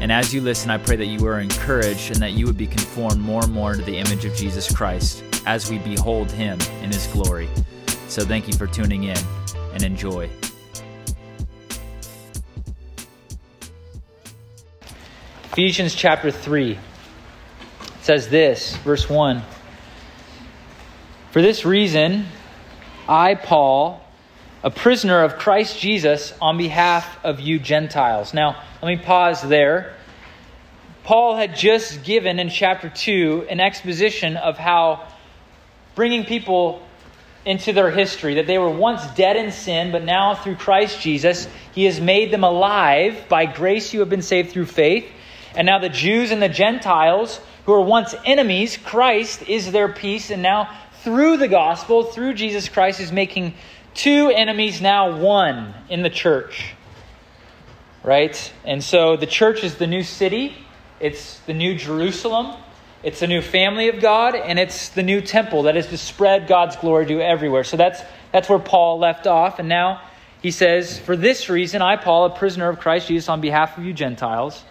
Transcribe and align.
And 0.00 0.10
as 0.10 0.32
you 0.32 0.40
listen, 0.40 0.70
I 0.70 0.78
pray 0.78 0.96
that 0.96 1.06
you 1.06 1.26
are 1.26 1.40
encouraged 1.40 2.12
and 2.12 2.22
that 2.22 2.32
you 2.32 2.46
would 2.46 2.56
be 2.56 2.66
conformed 2.66 3.20
more 3.20 3.44
and 3.44 3.52
more 3.52 3.74
to 3.74 3.82
the 3.82 3.98
image 3.98 4.24
of 4.24 4.34
Jesus 4.34 4.74
Christ 4.74 5.22
as 5.44 5.70
we 5.70 5.78
behold 5.78 6.30
him 6.30 6.58
in 6.82 6.90
his 6.90 7.06
glory. 7.08 7.50
So 8.08 8.24
thank 8.24 8.48
you 8.48 8.54
for 8.54 8.66
tuning 8.66 9.04
in 9.04 9.18
and 9.74 9.82
enjoy. 9.82 10.30
Ephesians 15.52 15.94
chapter 15.94 16.30
3 16.30 16.78
says 18.00 18.30
this, 18.30 18.76
verse 18.78 19.10
1 19.10 19.42
For 21.30 21.42
this 21.42 21.66
reason, 21.66 22.26
I, 23.06 23.34
Paul, 23.34 24.02
a 24.62 24.70
prisoner 24.70 25.22
of 25.22 25.38
Christ 25.38 25.78
Jesus, 25.78 26.34
on 26.40 26.58
behalf 26.58 27.24
of 27.24 27.40
you 27.40 27.58
Gentiles. 27.58 28.34
Now, 28.34 28.62
let 28.82 28.88
me 28.88 29.02
pause 29.02 29.40
there. 29.40 29.94
Paul 31.04 31.36
had 31.36 31.56
just 31.56 32.04
given 32.04 32.38
in 32.38 32.50
chapter 32.50 32.90
2 32.90 33.46
an 33.48 33.58
exposition 33.58 34.36
of 34.36 34.58
how 34.58 35.08
bringing 35.94 36.24
people 36.24 36.86
into 37.46 37.72
their 37.72 37.90
history, 37.90 38.34
that 38.34 38.46
they 38.46 38.58
were 38.58 38.70
once 38.70 39.06
dead 39.14 39.36
in 39.36 39.50
sin, 39.50 39.92
but 39.92 40.04
now 40.04 40.34
through 40.34 40.56
Christ 40.56 41.00
Jesus, 41.00 41.48
he 41.72 41.84
has 41.84 41.98
made 41.98 42.30
them 42.30 42.44
alive. 42.44 43.24
By 43.30 43.46
grace, 43.46 43.94
you 43.94 44.00
have 44.00 44.10
been 44.10 44.20
saved 44.20 44.50
through 44.50 44.66
faith. 44.66 45.10
And 45.54 45.64
now 45.64 45.78
the 45.78 45.88
Jews 45.88 46.32
and 46.32 46.42
the 46.42 46.50
Gentiles, 46.50 47.40
who 47.64 47.72
were 47.72 47.80
once 47.80 48.14
enemies, 48.26 48.76
Christ 48.76 49.42
is 49.48 49.72
their 49.72 49.88
peace. 49.88 50.30
And 50.30 50.42
now, 50.42 50.76
through 51.02 51.38
the 51.38 51.48
gospel, 51.48 52.04
through 52.04 52.34
Jesus 52.34 52.68
Christ, 52.68 53.00
is 53.00 53.10
making 53.10 53.54
two 53.94 54.28
enemies 54.28 54.80
now 54.80 55.16
one 55.18 55.74
in 55.88 56.02
the 56.02 56.10
church 56.10 56.74
right? 58.02 58.52
And 58.64 58.82
so 58.82 59.16
the 59.16 59.26
church 59.26 59.64
is 59.64 59.76
the 59.76 59.86
new 59.86 60.02
city, 60.02 60.56
it's 60.98 61.38
the 61.40 61.54
new 61.54 61.74
Jerusalem, 61.74 62.56
it's 63.02 63.20
the 63.20 63.26
new 63.26 63.42
family 63.42 63.88
of 63.88 64.00
God, 64.00 64.34
and 64.34 64.58
it's 64.58 64.90
the 64.90 65.02
new 65.02 65.20
temple 65.20 65.64
that 65.64 65.76
is 65.76 65.86
to 65.88 65.98
spread 65.98 66.46
God's 66.46 66.76
glory 66.76 67.06
to 67.06 67.20
everywhere. 67.20 67.64
So 67.64 67.76
that's 67.76 68.02
that's 68.32 68.48
where 68.48 68.58
Paul 68.58 68.98
left 68.98 69.26
off, 69.26 69.58
and 69.58 69.68
now 69.68 70.02
he 70.42 70.50
says, 70.50 70.98
"For 70.98 71.16
this 71.16 71.48
reason, 71.48 71.82
I, 71.82 71.96
Paul, 71.96 72.26
a 72.26 72.30
prisoner 72.30 72.68
of 72.68 72.78
Christ 72.78 73.08
Jesus, 73.08 73.28
on 73.28 73.40
behalf 73.40 73.76
of 73.78 73.84
you 73.84 73.92
Gentiles." 73.92 74.62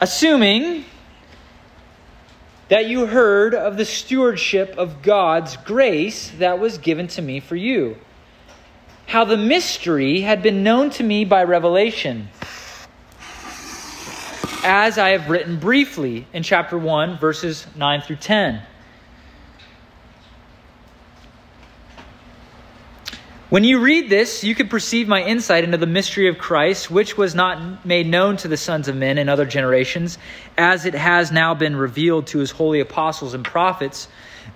Assuming 0.00 0.84
that 2.74 2.86
you 2.86 3.06
heard 3.06 3.54
of 3.54 3.76
the 3.76 3.84
stewardship 3.84 4.74
of 4.76 5.00
God's 5.00 5.56
grace 5.58 6.32
that 6.40 6.58
was 6.58 6.76
given 6.76 7.06
to 7.06 7.22
me 7.22 7.38
for 7.38 7.54
you 7.54 7.96
how 9.06 9.24
the 9.24 9.36
mystery 9.36 10.22
had 10.22 10.42
been 10.42 10.64
known 10.64 10.90
to 10.90 11.04
me 11.04 11.24
by 11.24 11.44
revelation, 11.44 12.28
as 14.64 14.98
I 14.98 15.10
have 15.10 15.30
written 15.30 15.60
briefly 15.60 16.26
in 16.32 16.42
chapter 16.42 16.76
1, 16.76 17.16
verses 17.18 17.64
9 17.76 18.00
through 18.00 18.16
10. 18.16 18.60
When 23.54 23.62
you 23.62 23.78
read 23.78 24.10
this, 24.10 24.42
you 24.42 24.52
can 24.56 24.66
perceive 24.66 25.06
my 25.06 25.22
insight 25.22 25.62
into 25.62 25.76
the 25.76 25.86
mystery 25.86 26.26
of 26.26 26.38
Christ, 26.38 26.90
which 26.90 27.16
was 27.16 27.36
not 27.36 27.86
made 27.86 28.08
known 28.08 28.36
to 28.38 28.48
the 28.48 28.56
sons 28.56 28.88
of 28.88 28.96
men 28.96 29.16
in 29.16 29.28
other 29.28 29.46
generations, 29.46 30.18
as 30.58 30.86
it 30.86 30.94
has 30.94 31.30
now 31.30 31.54
been 31.54 31.76
revealed 31.76 32.26
to 32.26 32.40
his 32.40 32.50
holy 32.50 32.80
apostles 32.80 33.32
and 33.32 33.44
prophets 33.44 34.08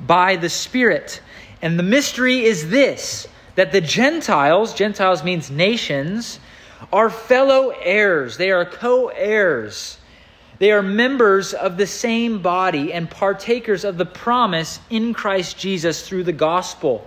by 0.05 0.35
the 0.35 0.49
Spirit. 0.49 1.21
And 1.63 1.79
the 1.79 1.85
mystery 1.85 2.45
is 2.45 2.71
this 2.71 3.29
that 3.55 3.71
the 3.71 3.81
Gentiles, 3.81 4.75
Gentiles 4.75 5.23
means 5.23 5.49
nations, 5.49 6.41
are 6.93 7.09
fellow 7.09 7.69
heirs. 7.69 8.37
They 8.37 8.51
are 8.51 8.65
co 8.65 9.13
heirs. 9.15 9.99
They 10.59 10.73
are 10.73 10.83
members 10.83 11.55
of 11.55 11.77
the 11.77 11.87
same 11.87 12.43
body 12.43 12.93
and 12.93 13.09
partakers 13.09 13.85
of 13.85 13.97
the 13.97 14.07
promise 14.07 14.81
in 14.91 15.15
Christ 15.15 15.57
Jesus 15.57 16.05
through 16.05 16.25
the 16.25 16.33
gospel. 16.33 17.07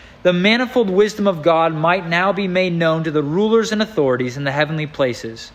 the 0.23 0.33
manifold 0.33 0.89
wisdom 0.89 1.27
of 1.27 1.41
God 1.41 1.73
might 1.73 2.07
now 2.07 2.31
be 2.31 2.47
made 2.47 2.73
known 2.73 3.03
to 3.03 3.11
the 3.11 3.23
rulers 3.23 3.71
and 3.71 3.81
authorities 3.81 4.37
in 4.37 4.43
the 4.43 4.51
heavenly 4.51 4.87
places. 4.87 5.51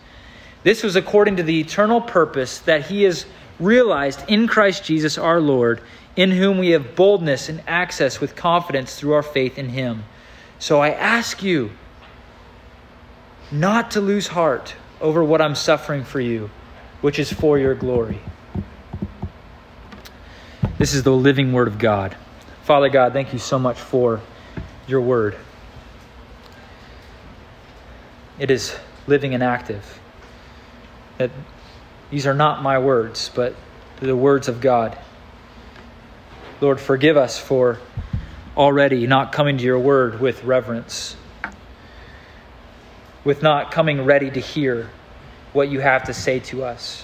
This 0.63 0.83
was 0.83 0.95
according 0.95 1.37
to 1.37 1.43
the 1.43 1.61
eternal 1.61 2.01
purpose 2.01 2.59
that 2.59 2.87
He 2.87 3.03
has 3.03 3.25
realized 3.59 4.23
in 4.27 4.47
Christ 4.47 4.83
Jesus 4.83 5.17
our 5.17 5.39
Lord, 5.39 5.81
in 6.15 6.31
whom 6.31 6.57
we 6.57 6.71
have 6.71 6.95
boldness 6.95 7.47
and 7.47 7.61
access 7.67 8.19
with 8.19 8.35
confidence 8.35 8.99
through 8.99 9.13
our 9.13 9.23
faith 9.23 9.57
in 9.57 9.69
Him. 9.69 10.03
So 10.59 10.81
I 10.81 10.89
ask 10.89 11.41
you 11.41 11.71
not 13.51 13.91
to 13.91 14.01
lose 14.01 14.27
heart 14.27 14.75
over 14.99 15.23
what 15.23 15.41
I'm 15.41 15.55
suffering 15.55 16.03
for 16.03 16.19
you, 16.19 16.49
which 17.01 17.19
is 17.19 17.31
for 17.31 17.57
your 17.57 17.75
glory. 17.75 18.19
This 20.77 20.93
is 20.93 21.03
the 21.03 21.11
living 21.11 21.53
Word 21.53 21.67
of 21.67 21.79
God. 21.79 22.17
Father 22.63 22.89
God, 22.89 23.13
thank 23.13 23.31
you 23.31 23.39
so 23.39 23.57
much 23.57 23.79
for 23.79 24.21
your 24.87 25.01
Word. 25.01 25.35
It 28.39 28.51
is 28.51 28.75
living 29.07 29.33
and 29.33 29.43
active. 29.43 29.99
That 31.17 31.31
these 32.09 32.27
are 32.27 32.33
not 32.33 32.61
my 32.61 32.79
words, 32.79 33.31
but 33.33 33.55
the 33.99 34.15
words 34.15 34.47
of 34.47 34.61
God. 34.61 34.97
Lord, 36.61 36.79
forgive 36.79 37.17
us 37.17 37.39
for 37.39 37.79
already 38.55 39.05
not 39.05 39.31
coming 39.31 39.57
to 39.57 39.63
your 39.63 39.79
word 39.79 40.19
with 40.19 40.43
reverence, 40.43 41.15
with 43.23 43.43
not 43.43 43.71
coming 43.71 44.05
ready 44.05 44.31
to 44.31 44.39
hear 44.39 44.89
what 45.53 45.69
you 45.69 45.79
have 45.79 46.05
to 46.05 46.13
say 46.13 46.39
to 46.39 46.63
us. 46.63 47.03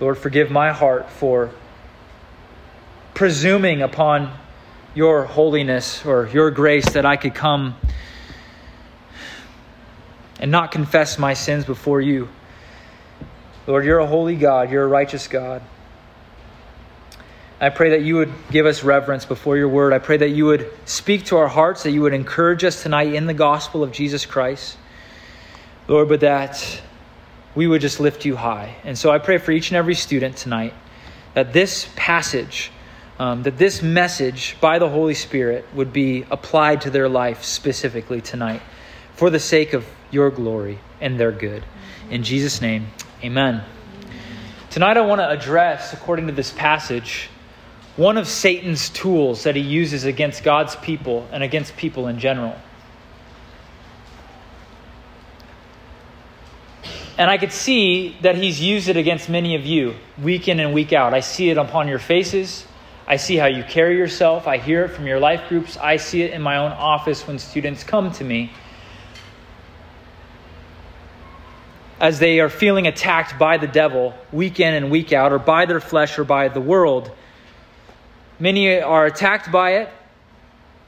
Lord, 0.00 0.18
forgive 0.18 0.50
my 0.50 0.72
heart 0.72 1.08
for 1.10 1.50
presuming 3.14 3.82
upon 3.82 4.36
your 4.94 5.24
holiness 5.24 6.04
or 6.04 6.28
your 6.32 6.50
grace 6.50 6.90
that 6.90 7.04
I 7.04 7.16
could 7.16 7.34
come 7.34 7.76
and 10.40 10.50
not 10.50 10.72
confess 10.72 11.18
my 11.18 11.34
sins 11.34 11.64
before 11.64 12.00
you. 12.00 12.28
Lord, 13.66 13.84
you're 13.84 13.98
a 13.98 14.06
holy 14.06 14.36
God, 14.36 14.70
you're 14.70 14.84
a 14.84 14.88
righteous 14.88 15.26
God. 15.26 15.62
I 17.60 17.70
pray 17.70 17.90
that 17.90 18.02
you 18.02 18.16
would 18.16 18.32
give 18.50 18.66
us 18.66 18.84
reverence 18.84 19.24
before 19.24 19.56
your 19.56 19.68
word. 19.68 19.92
I 19.92 19.98
pray 19.98 20.18
that 20.18 20.30
you 20.30 20.44
would 20.46 20.70
speak 20.84 21.26
to 21.26 21.36
our 21.38 21.48
hearts, 21.48 21.84
that 21.84 21.92
you 21.92 22.02
would 22.02 22.12
encourage 22.12 22.62
us 22.64 22.82
tonight 22.82 23.14
in 23.14 23.26
the 23.26 23.34
gospel 23.34 23.82
of 23.82 23.90
Jesus 23.92 24.26
Christ. 24.26 24.76
Lord, 25.88 26.08
but 26.08 26.20
that 26.20 26.82
we 27.54 27.66
would 27.66 27.80
just 27.80 28.00
lift 28.00 28.24
you 28.24 28.36
high. 28.36 28.76
And 28.84 28.98
so 28.98 29.10
I 29.10 29.18
pray 29.18 29.38
for 29.38 29.52
each 29.52 29.70
and 29.70 29.76
every 29.76 29.94
student 29.94 30.36
tonight 30.36 30.74
that 31.34 31.52
this 31.52 31.88
passage, 31.96 32.70
um, 33.18 33.42
that 33.44 33.58
this 33.58 33.82
message 33.82 34.56
by 34.60 34.78
the 34.78 34.88
Holy 34.88 35.14
Spirit 35.14 35.64
would 35.74 35.92
be 35.92 36.24
applied 36.30 36.80
to 36.82 36.90
their 36.90 37.08
life 37.08 37.44
specifically 37.44 38.20
tonight 38.20 38.62
for 39.14 39.30
the 39.30 39.38
sake 39.38 39.72
of 39.72 39.86
your 40.10 40.30
glory 40.30 40.78
and 41.00 41.18
their 41.18 41.32
good. 41.32 41.64
In 42.10 42.22
Jesus' 42.24 42.60
name, 42.60 42.88
amen. 43.22 43.62
Tonight 44.70 44.96
I 44.96 45.02
want 45.02 45.20
to 45.20 45.28
address, 45.28 45.92
according 45.92 46.26
to 46.26 46.32
this 46.32 46.50
passage, 46.50 47.28
one 47.96 48.16
of 48.16 48.26
Satan's 48.26 48.88
tools 48.90 49.44
that 49.44 49.54
he 49.54 49.62
uses 49.62 50.04
against 50.04 50.42
God's 50.42 50.74
people 50.76 51.28
and 51.30 51.44
against 51.44 51.76
people 51.76 52.08
in 52.08 52.18
general. 52.18 52.56
And 57.16 57.30
I 57.30 57.38
could 57.38 57.52
see 57.52 58.16
that 58.22 58.34
he's 58.34 58.60
used 58.60 58.88
it 58.88 58.96
against 58.96 59.28
many 59.28 59.54
of 59.54 59.64
you 59.64 59.94
week 60.20 60.48
in 60.48 60.58
and 60.58 60.74
week 60.74 60.92
out. 60.92 61.14
I 61.14 61.20
see 61.20 61.50
it 61.50 61.56
upon 61.56 61.86
your 61.86 62.00
faces. 62.00 62.66
I 63.06 63.16
see 63.16 63.36
how 63.36 63.46
you 63.46 63.62
carry 63.62 63.98
yourself. 63.98 64.46
I 64.46 64.56
hear 64.56 64.84
it 64.84 64.88
from 64.88 65.06
your 65.06 65.20
life 65.20 65.48
groups. 65.48 65.76
I 65.76 65.96
see 65.96 66.22
it 66.22 66.32
in 66.32 66.40
my 66.40 66.56
own 66.56 66.72
office 66.72 67.26
when 67.26 67.38
students 67.38 67.84
come 67.84 68.10
to 68.12 68.24
me. 68.24 68.50
As 72.00 72.18
they 72.18 72.40
are 72.40 72.48
feeling 72.48 72.86
attacked 72.86 73.38
by 73.38 73.58
the 73.58 73.66
devil 73.66 74.14
week 74.32 74.58
in 74.58 74.72
and 74.72 74.90
week 74.90 75.12
out, 75.12 75.32
or 75.32 75.38
by 75.38 75.66
their 75.66 75.80
flesh 75.80 76.18
or 76.18 76.24
by 76.24 76.48
the 76.48 76.60
world. 76.60 77.10
Many 78.38 78.80
are 78.80 79.06
attacked 79.06 79.52
by 79.52 79.74
it. 79.76 79.90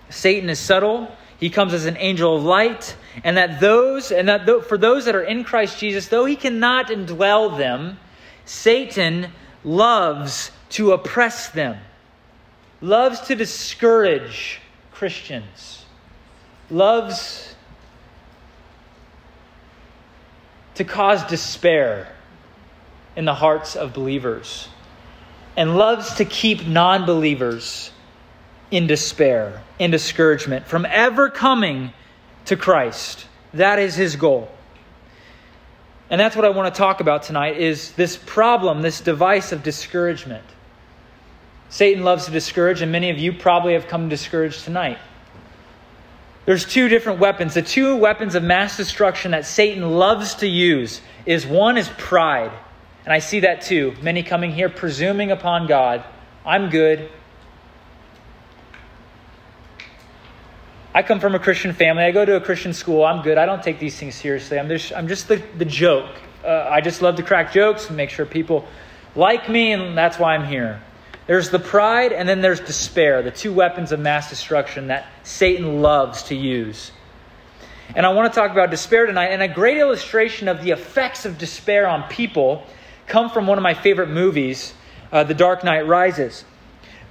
Satan 0.08 0.48
is 0.48 0.58
subtle. 0.58 1.08
He 1.38 1.50
comes 1.50 1.74
as 1.74 1.84
an 1.84 1.98
angel 1.98 2.36
of 2.36 2.44
light, 2.44 2.96
and 3.24 3.36
that 3.36 3.60
those 3.60 4.10
and 4.10 4.28
that 4.28 4.46
for 4.64 4.78
those 4.78 5.04
that 5.04 5.14
are 5.14 5.22
in 5.22 5.44
Christ 5.44 5.78
Jesus, 5.78 6.08
though 6.08 6.24
he 6.24 6.34
cannot 6.34 6.88
indwell 6.88 7.58
them, 7.58 7.98
Satan 8.46 9.30
loves 9.62 10.50
to 10.70 10.92
oppress 10.92 11.50
them 11.50 11.76
loves 12.80 13.20
to 13.20 13.34
discourage 13.34 14.60
Christians, 14.92 15.84
loves 16.70 17.54
to 20.74 20.84
cause 20.84 21.24
despair 21.24 22.08
in 23.16 23.24
the 23.24 23.34
hearts 23.34 23.76
of 23.76 23.94
believers, 23.94 24.68
and 25.56 25.76
loves 25.76 26.14
to 26.16 26.24
keep 26.24 26.66
non 26.66 27.06
believers 27.06 27.90
in 28.70 28.86
despair, 28.86 29.62
in 29.78 29.90
discouragement, 29.90 30.66
from 30.66 30.84
ever 30.86 31.30
coming 31.30 31.92
to 32.46 32.56
Christ. 32.56 33.26
That 33.54 33.78
is 33.78 33.94
his 33.94 34.16
goal. 34.16 34.50
And 36.10 36.20
that's 36.20 36.36
what 36.36 36.44
I 36.44 36.50
want 36.50 36.72
to 36.72 36.78
talk 36.78 37.00
about 37.00 37.22
tonight 37.24 37.56
is 37.56 37.92
this 37.92 38.16
problem, 38.16 38.82
this 38.82 39.00
device 39.00 39.50
of 39.52 39.62
discouragement. 39.62 40.44
Satan 41.68 42.04
loves 42.04 42.26
to 42.26 42.30
discourage, 42.30 42.80
and 42.80 42.92
many 42.92 43.10
of 43.10 43.18
you 43.18 43.32
probably 43.32 43.74
have 43.74 43.88
come 43.88 44.08
discouraged 44.08 44.64
tonight. 44.64 44.98
There's 46.44 46.64
two 46.64 46.88
different 46.88 47.18
weapons. 47.18 47.54
The 47.54 47.62
two 47.62 47.96
weapons 47.96 48.36
of 48.36 48.42
mass 48.44 48.76
destruction 48.76 49.32
that 49.32 49.46
Satan 49.46 49.90
loves 49.90 50.36
to 50.36 50.46
use 50.46 51.00
is 51.26 51.44
one 51.44 51.76
is 51.76 51.88
pride. 51.98 52.52
And 53.04 53.12
I 53.12 53.18
see 53.18 53.40
that 53.40 53.62
too. 53.62 53.94
Many 54.00 54.22
coming 54.22 54.52
here 54.52 54.68
presuming 54.68 55.32
upon 55.32 55.66
God. 55.66 56.04
I'm 56.44 56.70
good. 56.70 57.10
I 60.94 61.02
come 61.02 61.18
from 61.18 61.34
a 61.34 61.38
Christian 61.38 61.72
family. 61.72 62.04
I 62.04 62.12
go 62.12 62.24
to 62.24 62.36
a 62.36 62.40
Christian 62.40 62.72
school. 62.72 63.04
I'm 63.04 63.22
good. 63.22 63.38
I 63.38 63.44
don't 63.44 63.62
take 63.62 63.78
these 63.80 63.98
things 63.98 64.14
seriously. 64.14 64.58
I'm 64.58 64.68
just, 64.68 64.92
I'm 64.92 65.08
just 65.08 65.28
the, 65.28 65.42
the 65.58 65.64
joke. 65.64 66.10
Uh, 66.44 66.68
I 66.70 66.80
just 66.80 67.02
love 67.02 67.16
to 67.16 67.22
crack 67.22 67.52
jokes 67.52 67.88
and 67.88 67.96
make 67.96 68.08
sure 68.08 68.24
people 68.24 68.66
like 69.16 69.48
me, 69.48 69.72
and 69.72 69.98
that's 69.98 70.18
why 70.18 70.34
I'm 70.34 70.46
here. 70.46 70.80
There's 71.26 71.50
the 71.50 71.58
pride, 71.58 72.12
and 72.12 72.28
then 72.28 72.40
there's 72.40 72.60
despair, 72.60 73.22
the 73.22 73.32
two 73.32 73.52
weapons 73.52 73.90
of 73.90 73.98
mass 73.98 74.30
destruction 74.30 74.88
that 74.88 75.06
Satan 75.24 75.82
loves 75.82 76.24
to 76.24 76.36
use. 76.36 76.92
And 77.94 78.06
I 78.06 78.12
want 78.12 78.32
to 78.32 78.38
talk 78.38 78.52
about 78.52 78.70
despair 78.70 79.06
tonight. 79.06 79.28
And 79.28 79.42
a 79.42 79.48
great 79.48 79.78
illustration 79.78 80.48
of 80.48 80.62
the 80.62 80.70
effects 80.70 81.24
of 81.24 81.38
despair 81.38 81.88
on 81.88 82.08
people 82.08 82.64
come 83.06 83.30
from 83.30 83.46
one 83.46 83.58
of 83.58 83.62
my 83.62 83.74
favorite 83.74 84.08
movies, 84.08 84.74
uh, 85.12 85.24
The 85.24 85.34
Dark 85.34 85.64
Knight 85.64 85.86
Rises. 85.86 86.44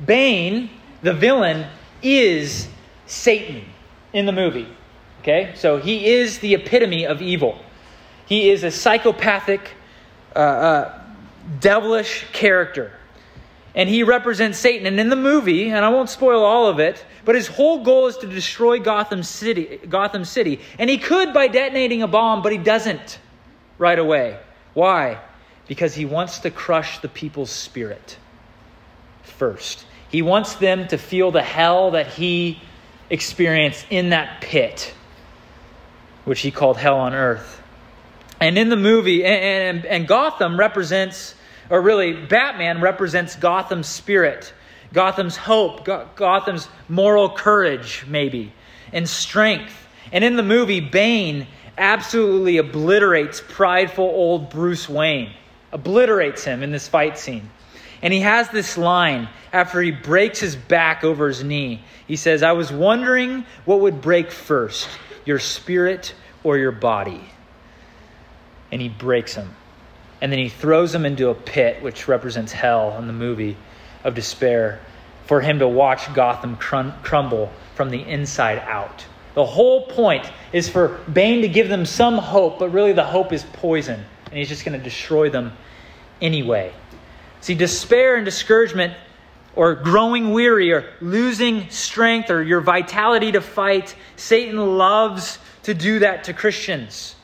Bane, 0.05 0.69
the 1.01 1.13
villain, 1.13 1.67
is 2.01 2.67
Satan 3.07 3.63
in 4.13 4.25
the 4.25 4.31
movie. 4.31 4.67
Okay? 5.21 5.53
So 5.55 5.77
he 5.77 6.07
is 6.07 6.39
the 6.39 6.53
epitome 6.53 7.05
of 7.05 7.21
evil. 7.21 7.59
He 8.25 8.49
is 8.49 8.63
a 8.63 8.71
psychopathic, 8.71 9.71
uh, 10.35 10.39
uh, 10.39 11.01
devilish 11.59 12.25
character 12.31 12.91
and 13.75 13.89
he 13.89 14.03
represents 14.03 14.57
Satan. 14.57 14.87
And 14.87 14.99
in 14.99 15.09
the 15.09 15.17
movie, 15.17 15.69
and 15.69 15.83
I 15.83 15.89
won't 15.89 16.09
spoil 16.09 16.43
all 16.43 16.67
of 16.67 16.79
it, 16.79 17.05
but 17.25 17.35
his 17.35 17.47
whole 17.47 17.83
goal 17.83 18.07
is 18.07 18.17
to 18.17 18.27
destroy 18.27 18.79
Gotham 18.79 19.21
City, 19.21 19.79
Gotham 19.87 20.23
City. 20.23 20.61
And 20.79 20.89
he 20.89 20.97
could 20.97 21.33
by 21.33 21.49
detonating 21.49 22.01
a 22.01 22.07
bomb, 22.07 22.41
but 22.41 22.53
he 22.53 22.57
doesn't 22.57 23.19
right 23.77 23.99
away. 23.99 24.39
Why? 24.73 25.19
Because 25.67 25.93
he 25.93 26.05
wants 26.05 26.39
to 26.39 26.51
crush 26.51 26.99
the 26.99 27.09
people's 27.09 27.51
spirit 27.51 28.17
first. 29.23 29.85
He 30.09 30.21
wants 30.21 30.55
them 30.55 30.87
to 30.87 30.97
feel 30.97 31.31
the 31.31 31.41
hell 31.41 31.91
that 31.91 32.07
he 32.07 32.61
experienced 33.09 33.85
in 33.89 34.09
that 34.11 34.41
pit, 34.41 34.93
which 36.23 36.39
he 36.39 36.51
called 36.51 36.77
hell 36.77 36.97
on 36.97 37.13
earth. 37.13 37.61
And 38.39 38.57
in 38.57 38.69
the 38.69 38.77
movie, 38.77 39.25
and, 39.25 39.77
and, 39.77 39.85
and 39.85 40.07
Gotham 40.07 40.57
represents 40.57 41.35
or 41.69 41.81
really, 41.81 42.13
Batman 42.13 42.81
represents 42.81 43.35
Gotham's 43.35 43.87
spirit, 43.87 44.53
Gotham's 44.93 45.35
hope, 45.35 45.85
Gotham's 46.15 46.67
moral 46.87 47.29
courage, 47.29 48.05
maybe, 48.07 48.53
and 48.93 49.07
strength. 49.07 49.87
And 50.11 50.23
in 50.23 50.35
the 50.35 50.43
movie, 50.43 50.79
Bane 50.79 51.47
absolutely 51.77 52.57
obliterates 52.57 53.41
prideful 53.47 54.05
old 54.05 54.49
Bruce 54.49 54.87
Wayne, 54.87 55.31
obliterates 55.71 56.43
him 56.43 56.63
in 56.63 56.71
this 56.71 56.87
fight 56.87 57.17
scene. 57.17 57.49
And 58.01 58.13
he 58.13 58.19
has 58.21 58.49
this 58.49 58.77
line 58.77 59.27
after 59.51 59.81
he 59.81 59.91
breaks 59.91 60.39
his 60.39 60.55
back 60.55 61.03
over 61.03 61.27
his 61.27 61.43
knee. 61.43 61.81
He 62.07 62.15
says, 62.15 62.43
I 62.43 62.51
was 62.51 62.71
wondering 62.71 63.45
what 63.65 63.79
would 63.79 64.01
break 64.01 64.31
first, 64.31 64.87
your 65.25 65.39
spirit 65.39 66.13
or 66.43 66.57
your 66.57 66.71
body. 66.71 67.21
And 68.71 68.81
he 68.81 68.89
breaks 68.89 69.33
him 69.33 69.55
and 70.21 70.31
then 70.31 70.39
he 70.39 70.49
throws 70.49 70.93
him 70.95 71.05
into 71.05 71.29
a 71.29 71.35
pit, 71.35 71.81
which 71.81 72.07
represents 72.07 72.51
hell 72.51 72.97
in 72.97 73.07
the 73.07 73.13
movie 73.13 73.57
of 74.03 74.15
despair, 74.15 74.79
for 75.25 75.41
him 75.41 75.59
to 75.59 75.67
watch 75.67 76.13
Gotham 76.13 76.55
crumble 76.57 77.51
from 77.75 77.89
the 77.89 78.01
inside 78.01 78.59
out. 78.59 79.05
The 79.33 79.45
whole 79.45 79.87
point 79.87 80.31
is 80.53 80.69
for 80.69 80.99
Bane 81.11 81.41
to 81.41 81.49
give 81.49 81.67
them 81.67 81.85
some 81.85 82.17
hope, 82.17 82.59
but 82.59 82.69
really 82.69 82.93
the 82.93 83.03
hope 83.03 83.33
is 83.33 83.43
poison, 83.43 84.03
and 84.25 84.33
he's 84.37 84.47
just 84.47 84.63
going 84.63 84.77
to 84.77 84.83
destroy 84.83 85.29
them 85.29 85.51
anyway. 86.21 86.71
See, 87.41 87.55
despair 87.55 88.15
and 88.15 88.23
discouragement, 88.23 88.93
or 89.55 89.75
growing 89.75 90.31
weary, 90.31 90.71
or 90.71 90.89
losing 91.01 91.69
strength, 91.69 92.29
or 92.29 92.43
your 92.43 92.61
vitality 92.61 93.31
to 93.33 93.41
fight, 93.41 93.95
Satan 94.15 94.77
loves 94.77 95.39
to 95.63 95.73
do 95.73 95.99
that 95.99 96.25
to 96.25 96.33
Christians. 96.33 97.14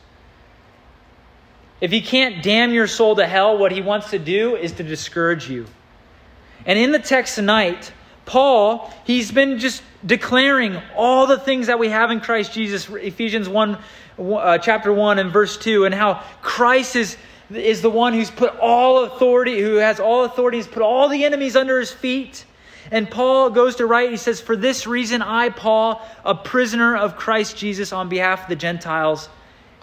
If 1.82 1.92
he 1.92 2.02
can't 2.02 2.44
damn 2.44 2.72
your 2.72 2.88
soul 2.88 3.16
to 3.16 3.26
hell, 3.26 3.58
what 3.58 3.72
he 3.72 3.82
wants 3.82 4.12
to 4.12 4.20
do 4.20 4.56
is 4.56 4.72
to 4.74 4.84
discourage 4.84 5.50
you. 5.50 5.66
And 6.66 6.78
in 6.78 6.92
the 6.92 7.00
text 7.00 7.36
tonight, 7.36 7.92
Paul, 8.26 8.94
he's 9.04 9.32
been 9.32 9.58
just 9.58 9.82
declaring 10.06 10.80
all 10.96 11.26
the 11.26 11.40
things 11.40 11.68
that 11.68 11.80
we 11.80 11.90
have 11.90 12.12
in 12.12 12.22
Christ 12.22 12.54
Jesus, 12.54 12.88
Ephesians 12.88 13.50
1, 13.50 13.78
uh, 14.20 14.58
chapter 14.60 14.94
1 14.94 15.18
and 15.18 15.32
verse 15.32 15.58
2, 15.58 15.86
and 15.86 15.94
how 15.96 16.24
Christ 16.44 16.96
is, 16.96 17.18
is 17.50 17.82
the 17.82 17.90
one 17.90 18.14
who's 18.14 18.30
put 18.30 18.56
all 18.60 19.04
authority, 19.06 19.60
who 19.60 19.76
has 19.76 20.00
all 20.00 20.24
authority, 20.24 20.58
he's 20.58 20.68
put 20.68 20.84
all 20.84 21.10
the 21.10 21.26
enemies 21.26 21.56
under 21.56 21.80
his 21.80 21.92
feet. 21.92 22.46
And 22.92 23.10
Paul 23.10 23.50
goes 23.50 23.78
to 23.78 23.86
write, 23.86 24.12
he 24.12 24.18
says, 24.18 24.40
For 24.40 24.56
this 24.56 24.86
reason, 24.86 25.22
I, 25.22 25.50
Paul, 25.50 26.02
a 26.24 26.36
prisoner 26.36 26.96
of 26.96 27.16
Christ 27.16 27.58
Jesus 27.58 27.92
on 27.92 28.08
behalf 28.10 28.44
of 28.44 28.50
the 28.50 28.56
Gentiles, 28.56 29.30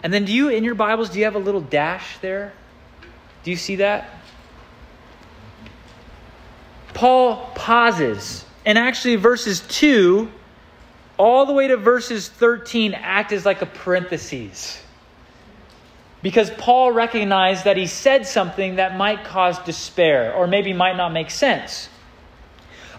and 0.03 0.13
then 0.13 0.25
do 0.25 0.33
you, 0.33 0.49
in 0.49 0.63
your 0.63 0.75
Bibles, 0.75 1.09
do 1.09 1.19
you 1.19 1.25
have 1.25 1.35
a 1.35 1.39
little 1.39 1.61
dash 1.61 2.17
there? 2.19 2.53
Do 3.43 3.51
you 3.51 3.57
see 3.57 3.77
that? 3.77 4.09
Paul 6.93 7.51
pauses. 7.55 8.45
And 8.65 8.77
actually, 8.77 9.15
verses 9.15 9.61
2 9.67 10.29
all 11.17 11.45
the 11.45 11.53
way 11.53 11.67
to 11.67 11.77
verses 11.77 12.29
13 12.29 12.93
act 12.93 13.33
as 13.33 13.45
like 13.45 13.61
a 13.61 13.65
parenthesis. 13.65 14.81
Because 16.21 16.49
Paul 16.49 16.91
recognized 16.91 17.65
that 17.65 17.77
he 17.77 17.87
said 17.87 18.25
something 18.25 18.75
that 18.75 18.97
might 18.97 19.25
cause 19.25 19.59
despair 19.59 20.33
or 20.33 20.47
maybe 20.47 20.73
might 20.73 20.95
not 20.95 21.11
make 21.11 21.29
sense. 21.29 21.89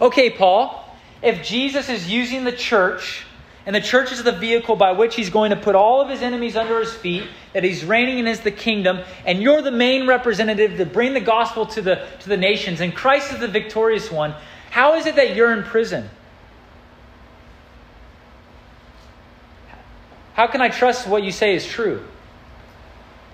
Okay, 0.00 0.30
Paul, 0.30 0.84
if 1.22 1.42
Jesus 1.42 1.88
is 1.88 2.10
using 2.10 2.44
the 2.44 2.52
church 2.52 3.24
and 3.70 3.76
the 3.76 3.80
church 3.80 4.10
is 4.10 4.24
the 4.24 4.32
vehicle 4.32 4.74
by 4.74 4.90
which 4.90 5.14
he's 5.14 5.30
going 5.30 5.50
to 5.50 5.56
put 5.56 5.76
all 5.76 6.00
of 6.00 6.08
his 6.08 6.22
enemies 6.22 6.56
under 6.56 6.80
his 6.80 6.92
feet, 6.92 7.22
that 7.52 7.62
he's 7.62 7.84
reigning 7.84 8.18
in 8.18 8.26
his 8.26 8.40
the 8.40 8.50
kingdom, 8.50 8.98
and 9.24 9.40
you're 9.40 9.62
the 9.62 9.70
main 9.70 10.08
representative 10.08 10.76
to 10.78 10.84
bring 10.84 11.14
the 11.14 11.20
gospel 11.20 11.66
to 11.66 11.80
the, 11.80 12.04
to 12.18 12.28
the 12.28 12.36
nations, 12.36 12.80
and 12.80 12.92
Christ 12.92 13.32
is 13.32 13.38
the 13.38 13.46
victorious 13.46 14.10
one. 14.10 14.34
How 14.70 14.96
is 14.96 15.06
it 15.06 15.14
that 15.14 15.36
you're 15.36 15.52
in 15.52 15.62
prison? 15.62 16.10
How 20.32 20.48
can 20.48 20.60
I 20.60 20.68
trust 20.68 21.06
what 21.06 21.22
you 21.22 21.30
say 21.30 21.54
is 21.54 21.64
true? 21.64 22.04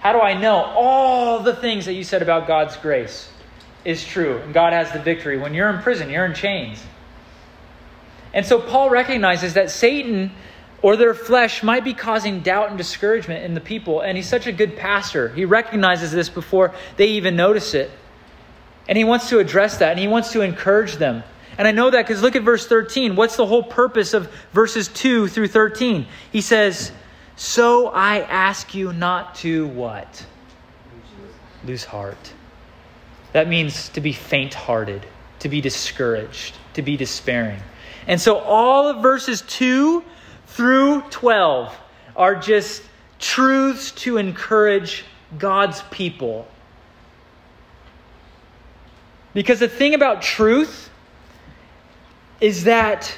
How 0.00 0.12
do 0.12 0.20
I 0.20 0.38
know 0.38 0.56
all 0.56 1.40
the 1.40 1.56
things 1.56 1.86
that 1.86 1.94
you 1.94 2.04
said 2.04 2.20
about 2.20 2.46
God's 2.46 2.76
grace 2.76 3.30
is 3.86 4.04
true 4.04 4.36
and 4.36 4.52
God 4.52 4.74
has 4.74 4.92
the 4.92 4.98
victory? 4.98 5.38
When 5.38 5.54
you're 5.54 5.70
in 5.70 5.80
prison, 5.80 6.10
you're 6.10 6.26
in 6.26 6.34
chains. 6.34 6.84
And 8.36 8.44
so 8.44 8.60
Paul 8.60 8.90
recognizes 8.90 9.54
that 9.54 9.70
Satan 9.70 10.30
or 10.82 10.96
their 10.96 11.14
flesh 11.14 11.62
might 11.62 11.84
be 11.84 11.94
causing 11.94 12.40
doubt 12.40 12.68
and 12.68 12.76
discouragement 12.76 13.42
in 13.44 13.54
the 13.54 13.62
people. 13.62 14.02
And 14.02 14.14
he's 14.14 14.28
such 14.28 14.46
a 14.46 14.52
good 14.52 14.76
pastor. 14.76 15.30
He 15.30 15.46
recognizes 15.46 16.12
this 16.12 16.28
before 16.28 16.74
they 16.98 17.08
even 17.12 17.34
notice 17.34 17.72
it. 17.72 17.90
And 18.88 18.98
he 18.98 19.04
wants 19.04 19.30
to 19.30 19.38
address 19.38 19.78
that 19.78 19.92
and 19.92 19.98
he 19.98 20.06
wants 20.06 20.32
to 20.32 20.42
encourage 20.42 20.96
them. 20.96 21.24
And 21.56 21.66
I 21.66 21.72
know 21.72 21.88
that 21.88 22.06
because 22.06 22.20
look 22.20 22.36
at 22.36 22.42
verse 22.42 22.66
13. 22.66 23.16
What's 23.16 23.36
the 23.36 23.46
whole 23.46 23.62
purpose 23.62 24.12
of 24.12 24.30
verses 24.52 24.88
2 24.88 25.28
through 25.28 25.48
13? 25.48 26.06
He 26.30 26.42
says, 26.42 26.92
So 27.36 27.88
I 27.88 28.20
ask 28.20 28.74
you 28.74 28.92
not 28.92 29.36
to 29.36 29.66
what? 29.68 30.26
Lose 31.64 31.84
heart. 31.84 32.34
That 33.32 33.48
means 33.48 33.88
to 33.90 34.02
be 34.02 34.12
faint 34.12 34.52
hearted, 34.52 35.06
to 35.38 35.48
be 35.48 35.62
discouraged, 35.62 36.54
to 36.74 36.82
be 36.82 36.98
despairing. 36.98 37.62
And 38.06 38.20
so 38.20 38.38
all 38.38 38.88
of 38.88 39.02
verses 39.02 39.42
2 39.42 40.04
through 40.46 41.02
12 41.10 41.76
are 42.14 42.34
just 42.36 42.82
truths 43.18 43.90
to 43.92 44.16
encourage 44.16 45.04
God's 45.38 45.82
people. 45.90 46.46
Because 49.34 49.60
the 49.60 49.68
thing 49.68 49.94
about 49.94 50.22
truth 50.22 50.88
is 52.40 52.64
that 52.64 53.12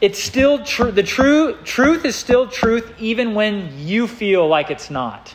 it's 0.00 0.22
still 0.22 0.64
true. 0.64 0.90
The 0.92 1.02
true 1.02 1.56
truth 1.64 2.04
is 2.04 2.14
still 2.14 2.46
truth 2.48 2.92
even 2.98 3.34
when 3.34 3.72
you 3.78 4.06
feel 4.06 4.46
like 4.46 4.70
it's 4.70 4.90
not. 4.90 5.34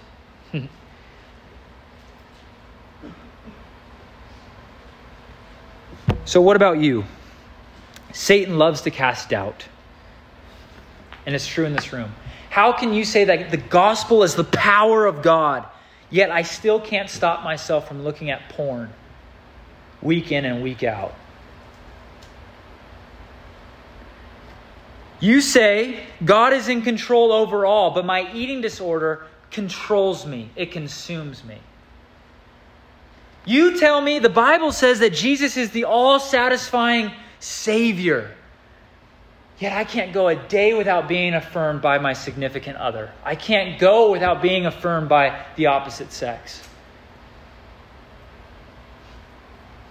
so, 6.26 6.40
what 6.42 6.56
about 6.56 6.78
you? 6.80 7.04
Satan 8.14 8.58
loves 8.58 8.82
to 8.82 8.92
cast 8.92 9.30
doubt. 9.30 9.66
And 11.26 11.36
it's 11.36 11.48
true 11.48 11.66
in 11.66 11.74
this 11.74 11.92
room. 11.92 12.14
How 12.50 12.72
can 12.72 12.94
you 12.94 13.04
say 13.04 13.26
that 13.26 13.50
the 13.50 13.58
gospel 13.58 14.24
is 14.24 14.36
the 14.36 14.44
power 14.44 15.06
of 15.06 15.24
God, 15.24 15.66
yet 16.10 16.30
I 16.30 16.44
still 16.44 16.80
can't 16.80 17.10
stop 17.10 17.44
myself 17.44 17.88
from 17.88 18.04
looking 18.04 18.30
at 18.30 18.48
porn 18.50 18.94
week 20.02 20.32
in 20.32 20.46
and 20.46 20.64
week 20.64 20.84
out? 20.84 21.16
You 25.20 25.42
say 25.42 26.04
God 26.24 26.54
is 26.54 26.68
in 26.68 26.82
control 26.82 27.32
over 27.32 27.66
all, 27.66 27.92
but 27.92 28.06
my 28.06 28.32
eating 28.34 28.62
disorder 28.62 29.26
controls 29.50 30.26
me, 30.26 30.50
it 30.56 30.72
consumes 30.72 31.44
me. 31.44 31.58
You 33.46 33.80
tell 33.80 34.02
me 34.02 34.20
the 34.20 34.30
Bible 34.30 34.72
says 34.72 35.00
that 35.00 35.14
Jesus 35.14 35.58
is 35.58 35.72
the 35.72 35.86
all 35.86 36.20
satisfying 36.20 37.12
Savior. 37.44 38.32
Yet 39.60 39.74
I 39.74 39.84
can't 39.84 40.14
go 40.14 40.30
a 40.30 40.36
day 40.36 40.74
without 40.74 41.10
being 41.10 41.34
affirmed 41.34 41.82
by 41.82 41.98
my 42.00 42.14
significant 42.14 42.78
other. 42.78 43.12
I 43.24 43.36
can't 43.36 43.78
go 43.78 44.12
without 44.12 44.42
being 44.42 44.66
affirmed 44.66 45.10
by 45.10 45.46
the 45.58 45.66
opposite 45.66 46.14
sex. 46.14 46.64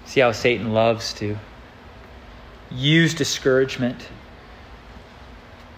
See 0.07 0.21
how 0.21 0.33
Satan 0.33 0.73
loves 0.73 1.13
to 1.15 1.37
use 2.71 3.13
discouragement. 3.13 4.09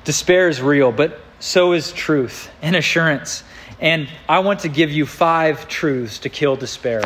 Despair 0.04 0.48
is 0.48 0.62
real, 0.62 0.92
but 0.92 1.20
so 1.40 1.72
is 1.72 1.92
truth 1.92 2.50
and 2.62 2.76
assurance. 2.76 3.42
And 3.80 4.08
I 4.28 4.38
want 4.38 4.60
to 4.60 4.68
give 4.68 4.92
you 4.92 5.06
five 5.06 5.66
truths 5.66 6.20
to 6.20 6.28
kill 6.28 6.54
despair. 6.54 7.02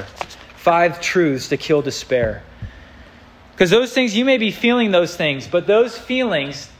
Five 0.57 1.01
truths 1.01 1.49
to 1.49 1.57
kill 1.57 1.81
despair. 1.81 2.43
Because 3.59 3.71
those 3.71 3.93
things, 3.93 4.17
you 4.17 4.25
may 4.25 4.39
be 4.39 4.53
feeling 4.53 4.93
those 4.93 5.17
things, 5.17 5.49
but 5.49 5.67
those 5.67 5.99
feelings 5.99 6.71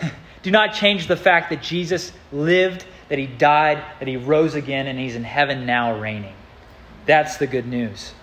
do 0.42 0.50
not 0.50 0.72
change 0.72 1.06
the 1.06 1.14
fact 1.14 1.50
that 1.50 1.60
Jesus 1.60 2.10
lived, 2.32 2.86
that 3.10 3.18
he 3.18 3.26
died, 3.26 3.84
that 3.98 4.08
he 4.08 4.16
rose 4.16 4.54
again, 4.54 4.86
and 4.86 4.98
he's 4.98 5.14
in 5.14 5.24
heaven 5.24 5.66
now 5.66 6.00
reigning. 6.00 6.32
That's 7.04 7.36
the 7.36 7.46
good 7.46 7.66
news. 7.66 8.14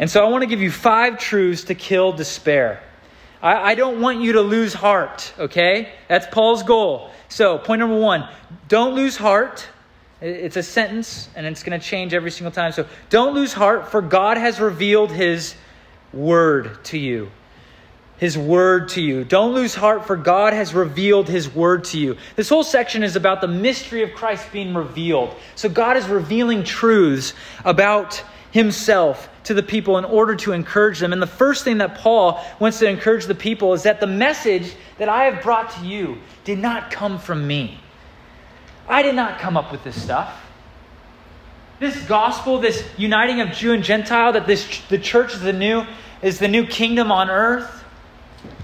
And 0.00 0.10
so 0.10 0.26
I 0.26 0.30
want 0.30 0.42
to 0.42 0.48
give 0.48 0.60
you 0.60 0.72
five 0.72 1.16
truths 1.16 1.62
to 1.64 1.76
kill 1.76 2.10
despair. 2.10 2.82
I, 3.40 3.70
I 3.70 3.74
don't 3.76 4.00
want 4.00 4.20
you 4.20 4.32
to 4.32 4.42
lose 4.42 4.74
heart, 4.74 5.32
okay? 5.38 5.92
That's 6.08 6.26
Paul's 6.26 6.64
goal. 6.64 7.12
So, 7.28 7.56
point 7.56 7.78
number 7.78 8.00
one 8.00 8.28
don't 8.66 8.96
lose 8.96 9.16
heart. 9.16 9.68
It's 10.20 10.56
a 10.56 10.62
sentence, 10.64 11.28
and 11.36 11.46
it's 11.46 11.62
going 11.62 11.78
to 11.78 11.86
change 11.86 12.14
every 12.14 12.32
single 12.32 12.50
time. 12.50 12.72
So, 12.72 12.84
don't 13.10 13.32
lose 13.32 13.52
heart, 13.52 13.92
for 13.92 14.02
God 14.02 14.38
has 14.38 14.58
revealed 14.58 15.12
his 15.12 15.54
word 16.12 16.84
to 16.86 16.98
you. 16.98 17.30
His 18.18 18.38
word 18.38 18.90
to 18.90 19.02
you. 19.02 19.24
Don't 19.24 19.52
lose 19.52 19.74
heart, 19.74 20.06
for 20.06 20.16
God 20.16 20.52
has 20.52 20.74
revealed 20.74 21.28
His 21.28 21.52
word 21.52 21.82
to 21.86 21.98
you. 21.98 22.16
This 22.36 22.48
whole 22.48 22.62
section 22.62 23.02
is 23.02 23.16
about 23.16 23.40
the 23.40 23.48
mystery 23.48 24.04
of 24.04 24.12
Christ 24.14 24.52
being 24.52 24.74
revealed. 24.74 25.34
So 25.56 25.68
God 25.68 25.96
is 25.96 26.06
revealing 26.06 26.62
truths 26.62 27.34
about 27.64 28.22
Himself 28.52 29.28
to 29.42 29.54
the 29.54 29.62
people 29.62 29.98
in 29.98 30.04
order 30.04 30.36
to 30.36 30.52
encourage 30.52 31.00
them. 31.00 31.12
And 31.12 31.20
the 31.20 31.26
first 31.26 31.64
thing 31.64 31.78
that 31.78 31.96
Paul 31.96 32.40
wants 32.60 32.78
to 32.78 32.88
encourage 32.88 33.26
the 33.26 33.34
people 33.34 33.72
is 33.72 33.82
that 33.82 33.98
the 33.98 34.06
message 34.06 34.76
that 34.98 35.08
I 35.08 35.24
have 35.24 35.42
brought 35.42 35.72
to 35.72 35.84
you 35.84 36.18
did 36.44 36.60
not 36.60 36.92
come 36.92 37.18
from 37.18 37.44
me. 37.44 37.80
I 38.88 39.02
did 39.02 39.16
not 39.16 39.40
come 39.40 39.56
up 39.56 39.72
with 39.72 39.82
this 39.82 40.00
stuff. 40.00 40.51
This 41.78 42.00
gospel, 42.06 42.58
this 42.58 42.84
uniting 42.96 43.40
of 43.40 43.50
Jew 43.52 43.72
and 43.72 43.82
Gentile, 43.82 44.32
that 44.32 44.46
this 44.46 44.80
the 44.88 44.98
church 44.98 45.34
is 45.34 45.40
the 45.40 45.52
new 45.52 45.84
is 46.22 46.38
the 46.38 46.48
new 46.48 46.66
kingdom 46.66 47.10
on 47.10 47.28
earth. 47.30 47.84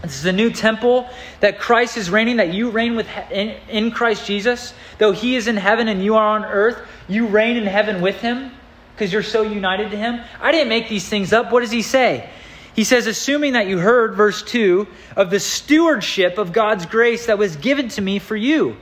This 0.03 0.17
is 0.17 0.23
the 0.23 0.33
new 0.33 0.50
temple 0.50 1.09
that 1.41 1.59
Christ 1.59 1.97
is 1.97 2.11
reigning, 2.11 2.37
that 2.37 2.53
you 2.53 2.71
reign 2.71 2.97
with 2.97 3.09
in, 3.31 3.57
in 3.69 3.91
Christ 3.91 4.27
Jesus. 4.27 4.73
Though 4.99 5.12
He 5.12 5.37
is 5.37 5.49
in 5.49 5.57
heaven 5.57 5.88
and 5.88 6.03
you 6.03 6.17
are 6.17 6.37
on 6.37 6.45
earth, 6.45 6.79
you 7.09 7.27
reign 7.27 7.57
in 7.57 7.65
heaven 7.65 8.00
with 8.00 8.21
Him 8.21 8.53
because 8.95 9.12
you're 9.12 9.23
so 9.23 9.43
united 9.43 9.91
to 9.91 9.97
Him. 9.97 10.21
I 10.41 10.53
didn't 10.53 10.69
make 10.69 10.88
these 10.88 11.09
things 11.09 11.33
up. 11.33 11.53
What 11.53 11.61
does 11.61 11.71
He 11.71 11.83
say? 11.83 12.29
He 12.75 12.85
says, 12.85 13.09
assuming 13.09 13.55
that 13.55 13.67
you 13.67 13.79
heard, 13.79 14.15
verse 14.15 14.41
2, 14.43 14.87
of 15.17 15.31
the 15.31 15.41
stewardship 15.41 16.38
of 16.38 16.53
God's 16.53 16.87
grace 16.87 17.27
that 17.27 17.37
was 17.37 17.57
given 17.57 17.88
to 17.88 18.00
me 18.00 18.21
for 18.21 18.37
you. 18.37 18.77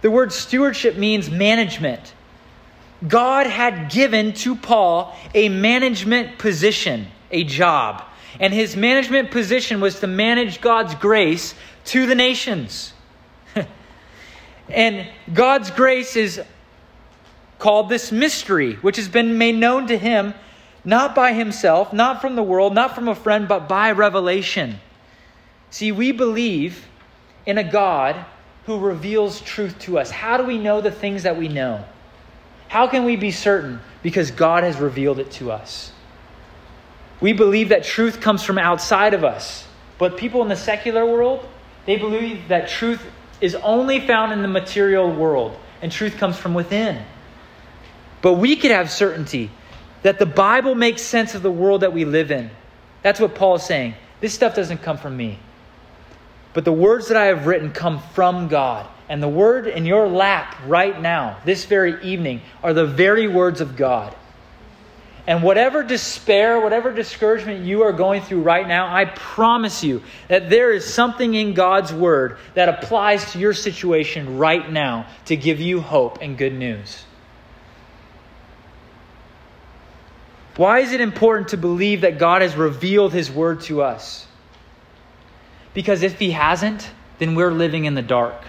The 0.00 0.10
word 0.10 0.32
stewardship 0.32 0.96
means 0.96 1.30
management. 1.30 2.14
God 3.06 3.46
had 3.46 3.90
given 3.90 4.32
to 4.34 4.56
Paul 4.56 5.14
a 5.34 5.48
management 5.48 6.38
position, 6.38 7.06
a 7.30 7.44
job. 7.44 8.02
And 8.40 8.52
his 8.52 8.76
management 8.76 9.30
position 9.30 9.80
was 9.80 10.00
to 10.00 10.06
manage 10.06 10.60
God's 10.60 10.94
grace 10.94 11.54
to 11.86 12.06
the 12.06 12.14
nations. 12.14 12.92
and 14.68 15.08
God's 15.32 15.70
grace 15.70 16.16
is 16.16 16.40
called 17.58 17.88
this 17.88 18.12
mystery, 18.12 18.74
which 18.74 18.96
has 18.96 19.08
been 19.08 19.38
made 19.38 19.56
known 19.56 19.86
to 19.86 19.96
him 19.96 20.34
not 20.86 21.16
by 21.16 21.32
himself, 21.32 21.92
not 21.92 22.20
from 22.20 22.36
the 22.36 22.42
world, 22.42 22.72
not 22.72 22.94
from 22.94 23.08
a 23.08 23.14
friend, 23.14 23.48
but 23.48 23.68
by 23.68 23.90
revelation. 23.90 24.78
See, 25.70 25.90
we 25.90 26.12
believe 26.12 26.86
in 27.44 27.58
a 27.58 27.64
God 27.64 28.24
who 28.66 28.78
reveals 28.78 29.40
truth 29.40 29.76
to 29.80 29.98
us. 29.98 30.10
How 30.10 30.36
do 30.36 30.44
we 30.44 30.58
know 30.58 30.80
the 30.80 30.92
things 30.92 31.24
that 31.24 31.36
we 31.36 31.48
know? 31.48 31.84
How 32.68 32.86
can 32.86 33.04
we 33.04 33.16
be 33.16 33.30
certain? 33.30 33.80
Because 34.02 34.30
God 34.30 34.64
has 34.64 34.78
revealed 34.78 35.18
it 35.18 35.30
to 35.32 35.50
us. 35.50 35.92
We 37.20 37.32
believe 37.32 37.70
that 37.70 37.84
truth 37.84 38.20
comes 38.20 38.42
from 38.42 38.58
outside 38.58 39.14
of 39.14 39.24
us. 39.24 39.66
But 39.98 40.16
people 40.16 40.42
in 40.42 40.48
the 40.48 40.56
secular 40.56 41.06
world, 41.06 41.46
they 41.86 41.96
believe 41.96 42.48
that 42.48 42.68
truth 42.68 43.02
is 43.40 43.54
only 43.56 44.00
found 44.00 44.32
in 44.32 44.42
the 44.42 44.48
material 44.48 45.10
world 45.10 45.56
and 45.82 45.90
truth 45.90 46.16
comes 46.16 46.36
from 46.36 46.54
within. 46.54 47.02
But 48.22 48.34
we 48.34 48.56
could 48.56 48.70
have 48.70 48.90
certainty 48.90 49.50
that 50.02 50.18
the 50.18 50.26
Bible 50.26 50.74
makes 50.74 51.02
sense 51.02 51.34
of 51.34 51.42
the 51.42 51.50
world 51.50 51.82
that 51.82 51.92
we 51.92 52.04
live 52.04 52.30
in. 52.30 52.50
That's 53.02 53.20
what 53.20 53.34
Paul 53.34 53.56
is 53.56 53.62
saying. 53.62 53.94
This 54.20 54.34
stuff 54.34 54.54
doesn't 54.54 54.78
come 54.78 54.98
from 54.98 55.16
me. 55.16 55.38
But 56.54 56.64
the 56.64 56.72
words 56.72 57.08
that 57.08 57.16
I 57.16 57.26
have 57.26 57.46
written 57.46 57.70
come 57.70 58.00
from 58.14 58.48
God. 58.48 58.86
And 59.08 59.22
the 59.22 59.28
word 59.28 59.66
in 59.66 59.86
your 59.86 60.08
lap 60.08 60.56
right 60.66 61.00
now, 61.00 61.38
this 61.44 61.64
very 61.64 62.02
evening, 62.02 62.40
are 62.62 62.72
the 62.72 62.86
very 62.86 63.28
words 63.28 63.60
of 63.60 63.76
God. 63.76 64.14
And 65.28 65.42
whatever 65.42 65.82
despair, 65.82 66.60
whatever 66.60 66.92
discouragement 66.92 67.64
you 67.64 67.82
are 67.82 67.92
going 67.92 68.22
through 68.22 68.42
right 68.42 68.66
now, 68.66 68.94
I 68.94 69.06
promise 69.06 69.82
you 69.82 70.02
that 70.28 70.50
there 70.50 70.72
is 70.72 70.84
something 70.84 71.34
in 71.34 71.54
God's 71.54 71.92
word 71.92 72.38
that 72.54 72.68
applies 72.68 73.32
to 73.32 73.38
your 73.38 73.52
situation 73.52 74.38
right 74.38 74.70
now 74.70 75.06
to 75.24 75.36
give 75.36 75.60
you 75.60 75.80
hope 75.80 76.18
and 76.20 76.38
good 76.38 76.54
news. 76.54 77.04
Why 80.56 80.78
is 80.78 80.92
it 80.92 81.00
important 81.00 81.48
to 81.48 81.56
believe 81.56 82.00
that 82.02 82.18
God 82.18 82.42
has 82.42 82.54
revealed 82.56 83.12
his 83.12 83.30
word 83.30 83.62
to 83.62 83.82
us? 83.82 84.26
Because 85.74 86.02
if 86.02 86.18
he 86.18 86.30
hasn't, 86.30 86.88
then 87.18 87.34
we're 87.34 87.50
living 87.50 87.84
in 87.84 87.94
the 87.94 88.02
dark. 88.02 88.42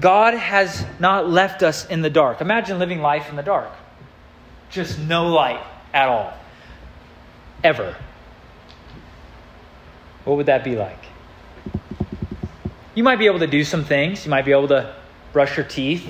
God 0.00 0.34
has 0.34 0.84
not 0.98 1.28
left 1.28 1.62
us 1.62 1.86
in 1.86 2.02
the 2.02 2.10
dark. 2.10 2.40
Imagine 2.40 2.78
living 2.78 3.00
life 3.00 3.30
in 3.30 3.36
the 3.36 3.42
dark. 3.42 3.70
Just 4.70 4.98
no 4.98 5.28
light 5.28 5.64
at 5.92 6.08
all. 6.08 6.32
Ever. 7.64 7.96
What 10.24 10.36
would 10.36 10.46
that 10.46 10.62
be 10.62 10.76
like? 10.76 11.04
You 12.94 13.02
might 13.02 13.18
be 13.18 13.26
able 13.26 13.40
to 13.40 13.46
do 13.46 13.64
some 13.64 13.84
things. 13.84 14.24
You 14.24 14.30
might 14.30 14.44
be 14.44 14.52
able 14.52 14.68
to 14.68 14.94
brush 15.32 15.56
your 15.56 15.66
teeth, 15.66 16.06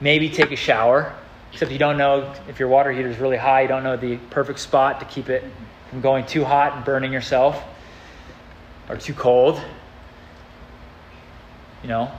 maybe 0.00 0.28
take 0.28 0.52
a 0.52 0.56
shower, 0.56 1.14
except 1.52 1.70
you 1.70 1.78
don't 1.78 1.96
know 1.96 2.32
if 2.48 2.58
your 2.58 2.68
water 2.68 2.92
heater 2.92 3.08
is 3.08 3.18
really 3.18 3.36
high, 3.36 3.62
you 3.62 3.68
don't 3.68 3.82
know 3.82 3.96
the 3.96 4.16
perfect 4.30 4.58
spot 4.58 5.00
to 5.00 5.06
keep 5.06 5.28
it 5.28 5.44
from 5.88 6.00
going 6.00 6.24
too 6.26 6.44
hot 6.44 6.74
and 6.74 6.84
burning 6.84 7.12
yourself 7.12 7.62
or 8.88 8.96
too 8.96 9.14
cold. 9.14 9.60
You 11.82 11.88
know, 11.88 12.12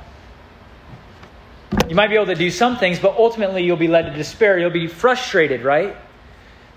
you 1.91 1.95
might 1.95 2.07
be 2.07 2.15
able 2.15 2.27
to 2.27 2.35
do 2.35 2.49
some 2.49 2.77
things, 2.77 2.99
but 2.99 3.17
ultimately 3.17 3.65
you'll 3.65 3.75
be 3.75 3.89
led 3.89 4.03
to 4.03 4.13
despair. 4.13 4.57
You'll 4.57 4.69
be 4.69 4.87
frustrated, 4.87 5.61
right? 5.61 5.93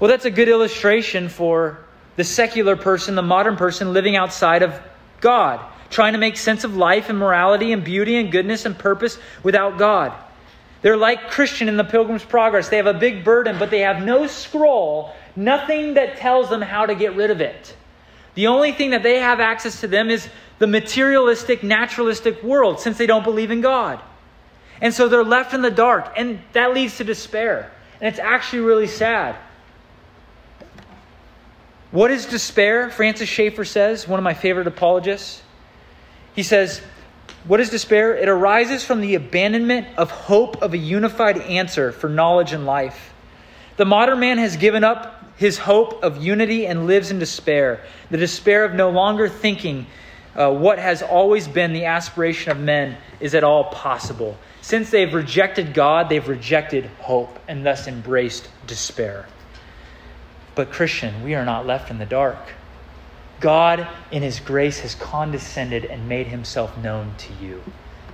Well, 0.01 0.09
that's 0.09 0.25
a 0.25 0.31
good 0.33 0.49
illustration 0.49 1.29
for 1.29 1.79
the 2.17 2.25
secular 2.25 2.75
person, 2.75 3.15
the 3.15 3.23
modern 3.23 3.55
person 3.57 3.93
living 3.93 4.17
outside 4.17 4.65
of 4.65 4.77
God, 5.21 5.65
trying 5.89 6.15
to 6.15 6.19
make 6.19 6.37
sense 6.37 6.65
of 6.65 6.77
life 6.77 7.11
and 7.11 7.17
morality 7.17 7.71
and 7.71 7.85
beauty 7.85 8.17
and 8.17 8.33
goodness 8.33 8.65
and 8.65 8.77
purpose 8.77 9.17
without 9.45 9.79
God. 9.79 10.13
They're 10.83 10.97
like 10.97 11.31
Christian 11.31 11.69
in 11.69 11.77
the 11.77 11.85
Pilgrim's 11.85 12.25
Progress. 12.25 12.69
They 12.69 12.79
have 12.79 12.89
a 12.89 12.93
big 12.93 13.23
burden, 13.23 13.57
but 13.57 13.71
they 13.71 13.83
have 13.83 14.03
no 14.03 14.27
scroll, 14.27 15.15
nothing 15.37 15.95
that 15.95 16.17
tells 16.17 16.51
them 16.51 16.61
how 16.61 16.87
to 16.87 16.95
get 16.97 17.15
rid 17.15 17.31
of 17.31 17.41
it. 17.41 17.77
The 18.35 18.49
only 18.49 18.73
thing 18.73 18.91
that 18.91 19.05
they 19.05 19.21
have 19.21 19.39
access 19.39 19.81
to 19.83 19.87
them 19.87 20.11
is 20.11 20.29
the 20.59 20.67
materialistic, 20.67 21.63
naturalistic 21.63 22.43
world 22.43 22.81
since 22.81 22.99
they 22.99 23.07
don't 23.07 23.23
believe 23.23 23.53
in 23.53 23.61
God. 23.61 24.01
And 24.81 24.93
so 24.93 25.09
they're 25.09 25.25
left 25.25 25.55
in 25.55 25.63
the 25.63 25.71
dark, 25.71 26.13
and 26.17 26.41
that 26.53 26.75
leads 26.75 26.97
to 26.99 27.05
despair. 27.05 27.71
And 28.01 28.09
it's 28.09 28.19
actually 28.19 28.61
really 28.61 28.87
sad. 28.87 29.37
What 31.91 32.11
is 32.11 32.27
despair? 32.27 32.91
Francis 32.91 33.29
Schaeffer 33.29 33.65
says, 33.65 34.09
one 34.09 34.19
of 34.19 34.25
my 34.25 34.35
favorite 34.35 34.67
apologists. 34.67 35.43
He 36.35 36.43
says, 36.43 36.83
What 37.47 37.61
is 37.61 37.71
despair? 37.71 38.17
It 38.17 38.29
arises 38.29 38.85
from 38.85 39.01
the 39.01 39.15
abandonment 39.15 39.87
of 39.97 40.11
hope 40.11 40.61
of 40.61 40.75
a 40.75 40.79
unified 40.79 41.39
answer 41.39 41.93
for 41.93 42.09
knowledge 42.09 42.53
and 42.53 42.67
life. 42.67 43.15
The 43.77 43.85
modern 43.85 44.19
man 44.21 44.39
has 44.39 44.57
given 44.57 44.83
up 44.83 45.25
his 45.37 45.59
hope 45.59 46.03
of 46.03 46.23
unity 46.23 46.67
and 46.67 46.87
lives 46.87 47.11
in 47.11 47.19
despair, 47.19 47.81
the 48.11 48.17
despair 48.17 48.65
of 48.65 48.75
no 48.75 48.91
longer 48.91 49.29
thinking 49.29 49.87
uh, 50.37 50.51
what 50.51 50.79
has 50.79 51.03
always 51.03 51.47
been 51.47 51.73
the 51.73 51.85
aspiration 51.85 52.51
of 52.51 52.59
men 52.59 52.97
is 53.21 53.35
at 53.35 53.45
all 53.45 53.65
possible. 53.65 54.37
Since 54.65 54.89
they've 54.89 55.13
rejected 55.13 55.75
God, 55.75 56.09
they've 56.09 56.27
rejected 56.27 56.87
hope 57.01 57.39
and 57.49 57.67
thus 57.67 57.87
embraced 57.87 58.49
despair. 58.67 59.27
But, 60.55 60.73
Christian, 60.73 61.23
we 61.23 61.35
are 61.35 61.45
not 61.45 61.67
left 61.67 61.91
in 61.91 61.99
the 61.99 62.07
dark. 62.07 62.39
God, 63.41 63.87
in 64.11 64.23
His 64.23 64.41
grace, 64.41 64.81
has 64.81 64.95
condescended 64.95 65.85
and 65.85 66.09
made 66.09 66.29
Himself 66.29 66.79
known 66.79 67.15
to 67.19 67.35
you 67.45 67.63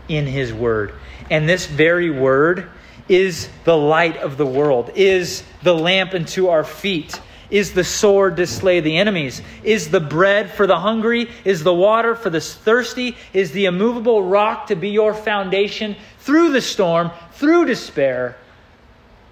in 0.08 0.26
His 0.26 0.52
Word. 0.52 0.92
And 1.30 1.48
this 1.48 1.66
very 1.66 2.10
Word 2.10 2.68
is 3.08 3.48
the 3.62 3.76
light 3.76 4.16
of 4.16 4.36
the 4.36 4.44
world, 4.44 4.90
is 4.96 5.44
the 5.62 5.76
lamp 5.76 6.14
unto 6.14 6.48
our 6.48 6.64
feet, 6.64 7.20
is 7.50 7.72
the 7.72 7.84
sword 7.84 8.36
to 8.36 8.46
slay 8.46 8.80
the 8.80 8.96
enemies, 8.96 9.42
is 9.64 9.90
the 9.90 10.00
bread 10.00 10.50
for 10.50 10.66
the 10.66 10.78
hungry, 10.78 11.28
is 11.44 11.62
the 11.62 11.74
water 11.74 12.14
for 12.14 12.30
the 12.30 12.40
thirsty, 12.40 13.16
is 13.32 13.52
the 13.52 13.66
immovable 13.66 14.22
rock 14.22 14.68
to 14.68 14.76
be 14.76 14.90
your 14.90 15.14
foundation 15.14 15.96
through 16.20 16.52
the 16.52 16.60
storm, 16.60 17.10
through 17.32 17.66
despair, 17.66 18.36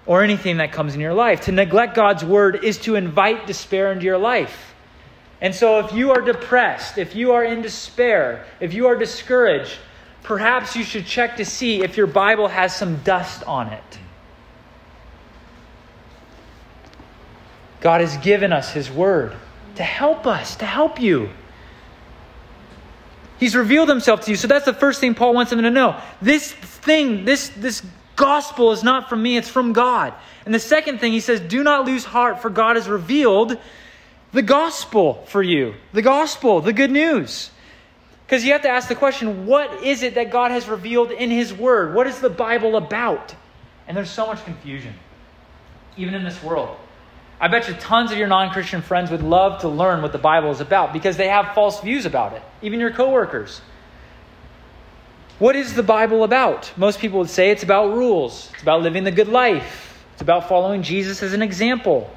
or 0.05 0.23
anything 0.23 0.57
that 0.57 0.71
comes 0.71 0.95
in 0.95 0.99
your 0.99 1.13
life. 1.13 1.41
To 1.41 1.51
neglect 1.51 1.95
God's 1.95 2.25
word 2.25 2.63
is 2.63 2.77
to 2.79 2.95
invite 2.95 3.47
despair 3.47 3.91
into 3.91 4.05
your 4.05 4.17
life. 4.17 4.73
And 5.41 5.55
so, 5.55 5.79
if 5.79 5.93
you 5.93 6.11
are 6.11 6.21
depressed, 6.21 6.97
if 6.97 7.15
you 7.15 7.31
are 7.31 7.43
in 7.45 7.61
despair, 7.61 8.45
if 8.59 8.73
you 8.73 8.87
are 8.87 8.95
discouraged, 8.95 9.77
perhaps 10.23 10.75
you 10.75 10.83
should 10.83 11.05
check 11.05 11.37
to 11.37 11.45
see 11.45 11.81
if 11.81 11.95
your 11.95 12.07
Bible 12.07 12.47
has 12.47 12.75
some 12.75 12.97
dust 13.03 13.43
on 13.45 13.67
it. 13.67 13.99
God 17.81 18.01
has 18.01 18.17
given 18.17 18.51
us 18.51 18.71
His 18.71 18.91
Word 18.91 19.35
to 19.75 19.83
help 19.83 20.27
us, 20.27 20.55
to 20.57 20.65
help 20.65 20.99
you. 20.99 21.29
He's 23.39 23.55
revealed 23.55 23.87
Himself 23.87 24.21
to 24.21 24.31
you. 24.31 24.37
So 24.37 24.47
that's 24.47 24.65
the 24.65 24.73
first 24.73 24.99
thing 24.99 25.15
Paul 25.15 25.33
wants 25.33 25.49
them 25.51 25.61
to 25.61 25.71
know. 25.71 25.99
This 26.21 26.51
thing, 26.51 27.23
this, 27.23 27.49
this 27.49 27.81
gospel 28.17 28.73
is 28.73 28.83
not 28.83 29.07
from 29.07 29.23
me, 29.23 29.37
it's 29.37 29.47
from 29.47 29.71
God. 29.71 30.13
And 30.45 30.53
the 30.53 30.59
second 30.59 30.99
thing 30.99 31.13
he 31.13 31.21
says, 31.21 31.39
do 31.39 31.63
not 31.63 31.85
lose 31.85 32.03
heart, 32.03 32.41
for 32.41 32.49
God 32.49 32.75
has 32.75 32.89
revealed 32.89 33.57
the 34.33 34.41
gospel 34.41 35.23
for 35.27 35.41
you. 35.41 35.75
The 35.93 36.01
gospel, 36.01 36.59
the 36.59 36.73
good 36.73 36.91
news. 36.91 37.49
Because 38.25 38.43
you 38.43 38.51
have 38.51 38.61
to 38.63 38.69
ask 38.69 38.89
the 38.89 38.95
question 38.95 39.45
what 39.45 39.83
is 39.83 40.03
it 40.03 40.15
that 40.15 40.29
God 40.29 40.51
has 40.51 40.67
revealed 40.67 41.11
in 41.11 41.31
His 41.31 41.53
Word? 41.53 41.95
What 41.95 42.07
is 42.07 42.19
the 42.19 42.29
Bible 42.29 42.75
about? 42.75 43.33
And 43.87 43.95
there's 43.95 44.11
so 44.11 44.27
much 44.27 44.43
confusion, 44.43 44.93
even 45.97 46.13
in 46.13 46.23
this 46.23 46.43
world. 46.43 46.77
I 47.41 47.47
bet 47.47 47.67
you 47.67 47.73
tons 47.75 48.11
of 48.11 48.17
your 48.17 48.27
non 48.27 48.51
Christian 48.51 48.81
friends 48.81 49.11
would 49.11 49.23
love 49.23 49.61
to 49.61 49.69
learn 49.69 50.01
what 50.01 50.11
the 50.11 50.17
Bible 50.17 50.51
is 50.51 50.59
about 50.59 50.91
because 50.91 51.15
they 51.15 51.27
have 51.27 51.53
false 51.55 51.79
views 51.79 52.05
about 52.05 52.33
it, 52.33 52.41
even 52.61 52.79
your 52.79 52.91
coworkers. 52.91 53.61
What 55.39 55.55
is 55.55 55.73
the 55.73 55.83
Bible 55.83 56.25
about? 56.25 56.71
Most 56.75 56.99
people 56.99 57.19
would 57.19 57.29
say 57.29 57.49
it's 57.49 57.63
about 57.63 57.93
rules, 57.93 58.49
it's 58.53 58.61
about 58.61 58.81
living 58.81 59.05
the 59.05 59.11
good 59.11 59.29
life, 59.29 60.03
it's 60.13 60.21
about 60.21 60.49
following 60.49 60.83
Jesus 60.83 61.23
as 61.23 61.31
an 61.31 61.41
example. 61.41 62.13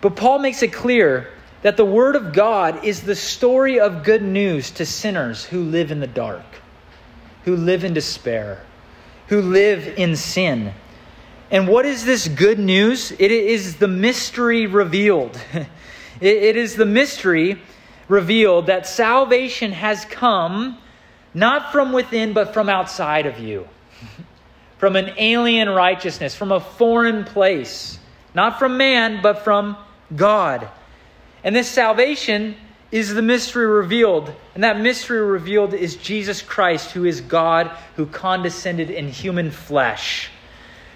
But 0.00 0.16
Paul 0.16 0.40
makes 0.40 0.64
it 0.64 0.72
clear 0.72 1.30
that 1.62 1.76
the 1.76 1.84
Word 1.84 2.16
of 2.16 2.32
God 2.32 2.84
is 2.84 3.02
the 3.02 3.14
story 3.14 3.78
of 3.78 4.02
good 4.02 4.22
news 4.22 4.72
to 4.72 4.86
sinners 4.86 5.44
who 5.44 5.62
live 5.62 5.92
in 5.92 6.00
the 6.00 6.06
dark, 6.08 6.44
who 7.44 7.54
live 7.56 7.84
in 7.84 7.94
despair, 7.94 8.62
who 9.28 9.40
live 9.40 9.86
in 9.96 10.16
sin. 10.16 10.72
And 11.50 11.68
what 11.68 11.86
is 11.86 12.04
this 12.04 12.26
good 12.28 12.58
news? 12.58 13.12
It 13.12 13.30
is 13.30 13.76
the 13.76 13.88
mystery 13.88 14.66
revealed. 14.66 15.40
it 16.20 16.56
is 16.56 16.76
the 16.76 16.86
mystery 16.86 17.60
revealed 18.08 18.66
that 18.66 18.86
salvation 18.86 19.72
has 19.72 20.04
come 20.04 20.78
not 21.34 21.70
from 21.70 21.92
within, 21.92 22.32
but 22.32 22.54
from 22.54 22.68
outside 22.68 23.26
of 23.26 23.38
you. 23.38 23.68
from 24.78 24.96
an 24.96 25.12
alien 25.18 25.68
righteousness, 25.68 26.34
from 26.34 26.50
a 26.50 26.60
foreign 26.60 27.24
place. 27.24 27.98
Not 28.34 28.58
from 28.58 28.76
man, 28.76 29.20
but 29.22 29.44
from 29.44 29.76
God. 30.14 30.68
And 31.44 31.54
this 31.54 31.68
salvation 31.68 32.56
is 32.90 33.12
the 33.12 33.22
mystery 33.22 33.66
revealed. 33.66 34.32
And 34.54 34.64
that 34.64 34.80
mystery 34.80 35.20
revealed 35.20 35.74
is 35.74 35.96
Jesus 35.96 36.42
Christ, 36.42 36.92
who 36.92 37.04
is 37.04 37.20
God, 37.20 37.70
who 37.96 38.06
condescended 38.06 38.90
in 38.90 39.08
human 39.08 39.50
flesh, 39.50 40.30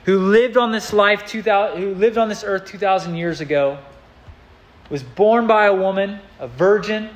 who 0.04 0.18
lived 0.18 0.56
on 0.56 0.72
this 0.72 0.92
life 0.92 1.26
2000, 1.26 1.80
who 1.80 1.94
lived 1.94 2.18
on 2.18 2.28
this 2.28 2.44
earth 2.44 2.66
2000 2.66 3.14
years 3.14 3.40
ago, 3.40 3.78
was 4.88 5.02
born 5.02 5.46
by 5.46 5.66
a 5.66 5.74
woman, 5.74 6.18
a 6.38 6.48
virgin, 6.48 7.10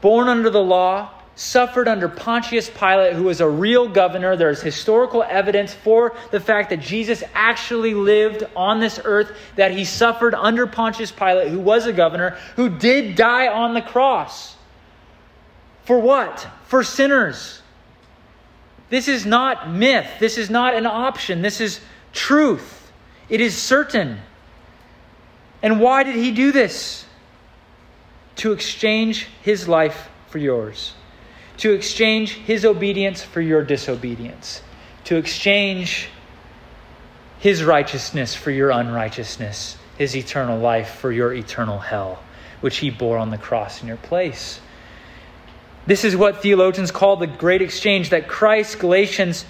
born 0.00 0.28
under 0.28 0.50
the 0.50 0.62
law, 0.62 1.10
suffered 1.36 1.88
under 1.88 2.08
Pontius 2.08 2.70
Pilate, 2.70 3.14
who 3.14 3.24
was 3.24 3.40
a 3.40 3.48
real 3.48 3.88
governor. 3.88 4.36
There's 4.36 4.62
historical 4.62 5.22
evidence 5.22 5.74
for 5.74 6.14
the 6.30 6.40
fact 6.40 6.70
that 6.70 6.80
Jesus 6.80 7.24
actually 7.34 7.94
lived 7.94 8.44
on 8.54 8.78
this 8.78 9.00
earth, 9.04 9.36
that 9.56 9.72
he 9.72 9.84
suffered 9.84 10.34
under 10.34 10.66
Pontius 10.66 11.10
Pilate, 11.10 11.48
who 11.48 11.58
was 11.58 11.86
a 11.86 11.92
governor, 11.92 12.36
who 12.56 12.68
did 12.68 13.16
die 13.16 13.48
on 13.48 13.74
the 13.74 13.82
cross. 13.82 14.56
For 15.84 15.98
what? 15.98 16.46
For 16.66 16.84
sinners. 16.84 17.62
This 18.94 19.08
is 19.08 19.26
not 19.26 19.70
myth. 19.70 20.06
This 20.20 20.38
is 20.38 20.48
not 20.48 20.74
an 20.74 20.86
option. 20.86 21.42
This 21.42 21.60
is 21.60 21.80
truth. 22.12 22.92
It 23.28 23.40
is 23.40 23.56
certain. 23.56 24.20
And 25.62 25.80
why 25.80 26.02
did 26.02 26.14
he 26.14 26.30
do 26.30 26.52
this? 26.52 27.04
To 28.36 28.52
exchange 28.52 29.26
his 29.42 29.68
life 29.68 30.08
for 30.28 30.38
yours 30.38 30.94
to 31.58 31.72
exchange 31.72 32.32
his 32.32 32.64
obedience 32.64 33.22
for 33.22 33.40
your 33.40 33.62
disobedience, 33.62 34.62
to 35.04 35.16
exchange 35.16 36.08
his 37.38 37.62
righteousness 37.62 38.34
for 38.34 38.50
your 38.50 38.70
unrighteousness, 38.70 39.76
his 39.98 40.16
eternal 40.16 40.58
life 40.58 40.96
for 40.96 41.12
your 41.12 41.32
eternal 41.32 41.78
hell, 41.78 42.22
which 42.60 42.78
he 42.78 42.90
bore 42.90 43.18
on 43.18 43.30
the 43.30 43.38
cross 43.38 43.82
in 43.82 43.88
your 43.88 43.96
place. 43.98 44.60
This 45.86 46.04
is 46.04 46.16
what 46.16 46.40
theologians 46.40 46.90
call 46.90 47.16
the 47.16 47.26
great 47.26 47.60
exchange 47.60 48.10
that 48.10 48.26
Christ, 48.26 48.78
Galatians 48.78 49.44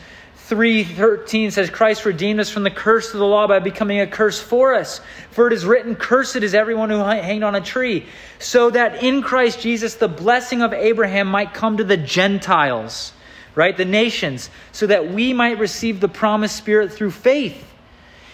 3:13 0.48 1.52
says 1.52 1.70
Christ 1.70 2.04
redeemed 2.04 2.40
us 2.40 2.50
from 2.50 2.64
the 2.64 2.70
curse 2.70 3.14
of 3.14 3.20
the 3.20 3.26
law 3.26 3.46
by 3.46 3.60
becoming 3.60 4.00
a 4.00 4.06
curse 4.06 4.40
for 4.40 4.74
us. 4.74 5.00
For 5.30 5.46
it 5.46 5.52
is 5.52 5.64
written, 5.64 5.94
cursed 5.94 6.36
is 6.36 6.54
everyone 6.54 6.90
who 6.90 6.98
hanged 6.98 7.44
on 7.44 7.54
a 7.54 7.60
tree, 7.60 8.06
so 8.38 8.68
that 8.70 9.02
in 9.02 9.22
Christ 9.22 9.60
Jesus 9.60 9.94
the 9.94 10.08
blessing 10.08 10.60
of 10.60 10.72
Abraham 10.74 11.28
might 11.28 11.54
come 11.54 11.76
to 11.76 11.84
the 11.84 11.96
Gentiles, 11.96 13.12
right? 13.54 13.76
The 13.76 13.84
nations, 13.84 14.50
so 14.72 14.86
that 14.88 15.12
we 15.12 15.32
might 15.32 15.58
receive 15.58 16.00
the 16.00 16.08
promised 16.08 16.56
spirit 16.56 16.92
through 16.92 17.12
faith. 17.12 17.64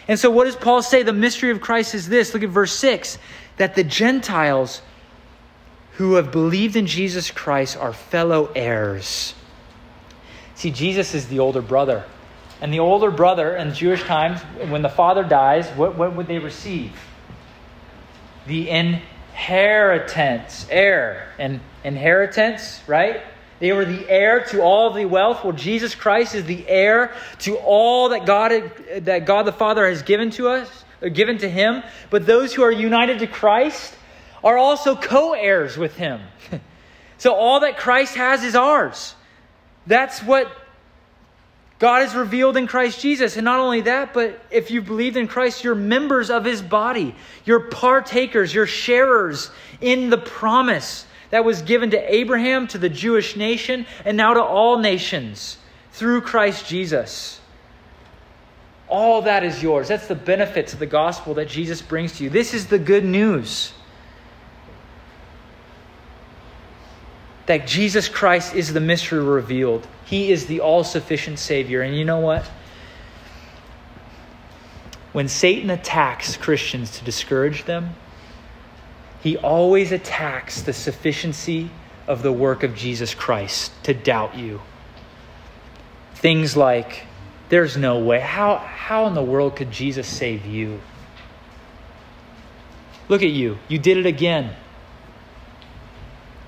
And 0.08 0.18
so 0.18 0.30
what 0.30 0.46
does 0.46 0.56
Paul 0.56 0.82
say? 0.82 1.02
The 1.02 1.12
mystery 1.12 1.50
of 1.50 1.60
Christ 1.60 1.94
is 1.94 2.08
this. 2.08 2.34
Look 2.34 2.42
at 2.42 2.48
verse 2.48 2.72
6 2.72 3.18
that 3.58 3.76
the 3.76 3.84
Gentiles 3.84 4.82
who 6.00 6.14
have 6.14 6.32
believed 6.32 6.76
in 6.76 6.86
Jesus 6.86 7.30
Christ 7.30 7.76
are 7.76 7.92
fellow 7.92 8.50
heirs. 8.56 9.34
See, 10.54 10.70
Jesus 10.70 11.14
is 11.14 11.28
the 11.28 11.40
older 11.40 11.60
brother. 11.60 12.06
And 12.62 12.72
the 12.72 12.78
older 12.78 13.10
brother 13.10 13.54
in 13.54 13.74
Jewish 13.74 14.02
times, 14.04 14.40
when 14.70 14.80
the 14.80 14.88
father 14.88 15.22
dies, 15.22 15.68
what, 15.72 15.98
what 15.98 16.16
would 16.16 16.26
they 16.26 16.38
receive? 16.38 16.92
The 18.46 18.70
inheritance, 18.70 20.66
heir, 20.70 21.34
and 21.38 21.60
inheritance, 21.84 22.80
right? 22.86 23.20
They 23.58 23.72
were 23.72 23.84
the 23.84 24.08
heir 24.08 24.42
to 24.44 24.62
all 24.62 24.88
of 24.88 24.94
the 24.94 25.04
wealth. 25.04 25.44
Well, 25.44 25.52
Jesus 25.52 25.94
Christ 25.94 26.34
is 26.34 26.46
the 26.46 26.66
heir 26.66 27.12
to 27.40 27.56
all 27.56 28.08
that 28.08 28.24
God, 28.24 28.72
that 29.00 29.26
God 29.26 29.42
the 29.42 29.52
Father 29.52 29.86
has 29.86 30.00
given 30.00 30.30
to 30.30 30.48
us, 30.48 30.82
given 31.12 31.36
to 31.36 31.48
him. 31.50 31.82
But 32.08 32.24
those 32.24 32.54
who 32.54 32.62
are 32.62 32.72
united 32.72 33.18
to 33.18 33.26
Christ 33.26 33.96
are 34.42 34.56
also 34.56 34.96
co 34.96 35.32
heirs 35.32 35.76
with 35.76 35.96
him. 35.96 36.20
so 37.18 37.34
all 37.34 37.60
that 37.60 37.76
Christ 37.76 38.14
has 38.14 38.44
is 38.44 38.54
ours. 38.54 39.14
That's 39.86 40.22
what 40.22 40.50
God 41.80 42.02
has 42.02 42.14
revealed 42.14 42.58
in 42.58 42.66
Christ 42.66 43.00
Jesus. 43.00 43.36
And 43.36 43.44
not 43.44 43.58
only 43.58 43.80
that, 43.82 44.12
but 44.12 44.38
if 44.50 44.70
you 44.70 44.82
believed 44.82 45.16
in 45.16 45.26
Christ, 45.26 45.64
you're 45.64 45.74
members 45.74 46.30
of 46.30 46.44
his 46.44 46.60
body. 46.60 47.14
You're 47.46 47.60
partakers, 47.60 48.54
you're 48.54 48.66
sharers 48.66 49.50
in 49.80 50.10
the 50.10 50.18
promise 50.18 51.06
that 51.30 51.44
was 51.44 51.62
given 51.62 51.90
to 51.90 52.14
Abraham, 52.14 52.66
to 52.68 52.78
the 52.78 52.90
Jewish 52.90 53.34
nation, 53.34 53.86
and 54.04 54.16
now 54.16 54.34
to 54.34 54.42
all 54.42 54.78
nations 54.78 55.56
through 55.92 56.20
Christ 56.20 56.66
Jesus. 56.66 57.40
All 58.86 59.22
that 59.22 59.42
is 59.42 59.62
yours. 59.62 59.88
That's 59.88 60.06
the 60.06 60.14
benefits 60.14 60.74
of 60.74 60.80
the 60.80 60.86
gospel 60.86 61.34
that 61.34 61.48
Jesus 61.48 61.80
brings 61.80 62.18
to 62.18 62.24
you. 62.24 62.30
This 62.30 62.52
is 62.52 62.66
the 62.66 62.78
good 62.78 63.04
news. 63.04 63.72
That 67.46 67.66
Jesus 67.66 68.08
Christ 68.08 68.54
is 68.54 68.72
the 68.72 68.80
mystery 68.80 69.20
revealed. 69.20 69.86
He 70.04 70.30
is 70.30 70.46
the 70.46 70.60
all 70.60 70.84
sufficient 70.84 71.38
Savior. 71.38 71.82
And 71.82 71.96
you 71.96 72.04
know 72.04 72.20
what? 72.20 72.48
When 75.12 75.28
Satan 75.28 75.70
attacks 75.70 76.36
Christians 76.36 76.98
to 76.98 77.04
discourage 77.04 77.64
them, 77.64 77.94
he 79.22 79.36
always 79.36 79.92
attacks 79.92 80.62
the 80.62 80.72
sufficiency 80.72 81.70
of 82.06 82.22
the 82.22 82.32
work 82.32 82.62
of 82.62 82.74
Jesus 82.74 83.14
Christ 83.14 83.72
to 83.84 83.94
doubt 83.94 84.36
you. 84.36 84.60
Things 86.14 86.56
like, 86.56 87.06
there's 87.48 87.76
no 87.76 87.98
way. 87.98 88.20
How, 88.20 88.56
how 88.56 89.06
in 89.06 89.14
the 89.14 89.22
world 89.22 89.56
could 89.56 89.70
Jesus 89.70 90.06
save 90.06 90.46
you? 90.46 90.80
Look 93.08 93.22
at 93.22 93.30
you. 93.30 93.58
You 93.68 93.78
did 93.78 93.96
it 93.96 94.06
again. 94.06 94.54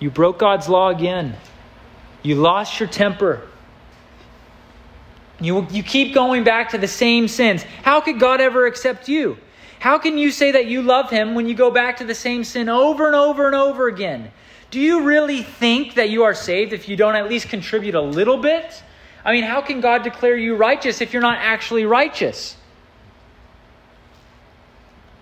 You 0.03 0.11
broke 0.11 0.41
God's 0.41 0.69
law 0.69 0.89
again. 0.89 1.37
You 2.25 2.35
lost 2.35 2.81
your 2.81 2.89
temper. 2.89 3.47
You, 5.41 5.65
you 5.71 5.85
keep 5.85 6.13
going 6.13 6.43
back 6.43 6.71
to 6.71 6.79
the 6.79 6.89
same 6.89 7.29
sins. 7.29 7.63
How 7.85 8.01
could 8.01 8.19
God 8.19 8.41
ever 8.41 8.67
accept 8.67 9.09
you? 9.09 9.39
How 9.79 9.99
can 9.99 10.19
you 10.19 10.33
say 10.33 10.51
that 10.51 10.67
you 10.67 10.83
love 10.83 11.09
him 11.09 11.37
when 11.37 11.47
you 11.47 11.55
go 11.55 11.71
back 11.71 11.99
to 11.99 12.05
the 12.05 12.17
same 12.17 12.43
sin 12.43 12.69
over 12.69 13.07
and 13.07 13.15
over 13.15 13.47
and 13.47 13.55
over 13.55 13.87
again? 13.87 14.33
Do 14.73 14.81
you 14.81 15.03
really 15.03 15.45
think 15.45 15.95
that 15.95 16.11
you 16.11 16.25
are 16.25 16.35
saved 16.35 16.73
if 16.73 16.89
you 16.89 16.97
don't 16.97 17.15
at 17.15 17.29
least 17.29 17.49
contribute 17.49 17.95
a 17.95 18.01
little 18.01 18.39
bit? 18.39 18.83
I 19.25 19.31
mean, 19.31 19.45
how 19.45 19.61
can 19.61 19.81
God 19.81 20.03
declare 20.03 20.37
you 20.37 20.57
righteous 20.57 21.01
if 21.01 21.13
you're 21.13 21.23
not 21.23 21.39
actually 21.39 21.85
righteous? 21.85 22.57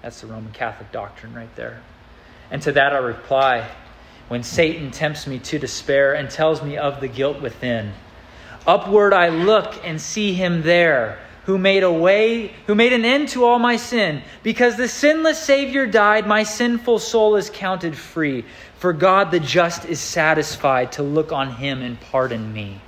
That's 0.00 0.22
the 0.22 0.26
Roman 0.28 0.52
Catholic 0.52 0.90
doctrine 0.90 1.34
right 1.34 1.54
there. 1.54 1.82
And 2.50 2.62
to 2.62 2.72
that 2.72 2.94
I 2.94 2.98
reply 2.98 3.68
when 4.30 4.44
Satan 4.44 4.92
tempts 4.92 5.26
me 5.26 5.40
to 5.40 5.58
despair 5.58 6.14
and 6.14 6.30
tells 6.30 6.62
me 6.62 6.78
of 6.78 7.00
the 7.00 7.08
guilt 7.08 7.40
within. 7.40 7.92
Upward 8.64 9.12
I 9.12 9.28
look 9.28 9.84
and 9.84 10.00
see 10.00 10.34
him 10.34 10.62
there 10.62 11.18
who 11.46 11.58
made 11.58 11.82
a 11.82 11.92
way, 11.92 12.54
who 12.68 12.76
made 12.76 12.92
an 12.92 13.04
end 13.04 13.28
to 13.30 13.44
all 13.44 13.58
my 13.58 13.74
sin. 13.74 14.22
Because 14.44 14.76
the 14.76 14.86
sinless 14.86 15.42
Savior 15.42 15.84
died, 15.84 16.28
my 16.28 16.44
sinful 16.44 17.00
soul 17.00 17.34
is 17.34 17.50
counted 17.50 17.98
free. 17.98 18.44
For 18.78 18.92
God 18.92 19.32
the 19.32 19.40
just 19.40 19.84
is 19.84 19.98
satisfied 19.98 20.92
to 20.92 21.02
look 21.02 21.32
on 21.32 21.50
him 21.50 21.82
and 21.82 22.00
pardon 22.00 22.52
me. 22.52 22.80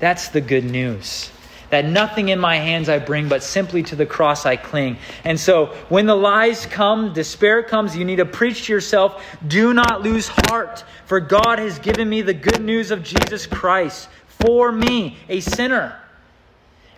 That's 0.00 0.30
the 0.30 0.40
good 0.40 0.64
news. 0.64 1.30
That 1.70 1.84
nothing 1.84 2.30
in 2.30 2.38
my 2.38 2.56
hands 2.56 2.88
I 2.88 2.98
bring, 2.98 3.28
but 3.28 3.42
simply 3.42 3.82
to 3.84 3.96
the 3.96 4.06
cross 4.06 4.46
I 4.46 4.56
cling. 4.56 4.96
And 5.24 5.38
so 5.38 5.66
when 5.88 6.06
the 6.06 6.14
lies 6.14 6.64
come, 6.64 7.12
despair 7.12 7.62
comes, 7.62 7.96
you 7.96 8.04
need 8.04 8.16
to 8.16 8.24
preach 8.24 8.66
to 8.66 8.72
yourself 8.72 9.22
do 9.46 9.74
not 9.74 10.02
lose 10.02 10.28
heart, 10.28 10.84
for 11.04 11.20
God 11.20 11.58
has 11.58 11.78
given 11.78 12.08
me 12.08 12.22
the 12.22 12.34
good 12.34 12.62
news 12.62 12.90
of 12.90 13.02
Jesus 13.02 13.46
Christ 13.46 14.08
for 14.26 14.70
me, 14.70 15.18
a 15.28 15.40
sinner. 15.40 16.00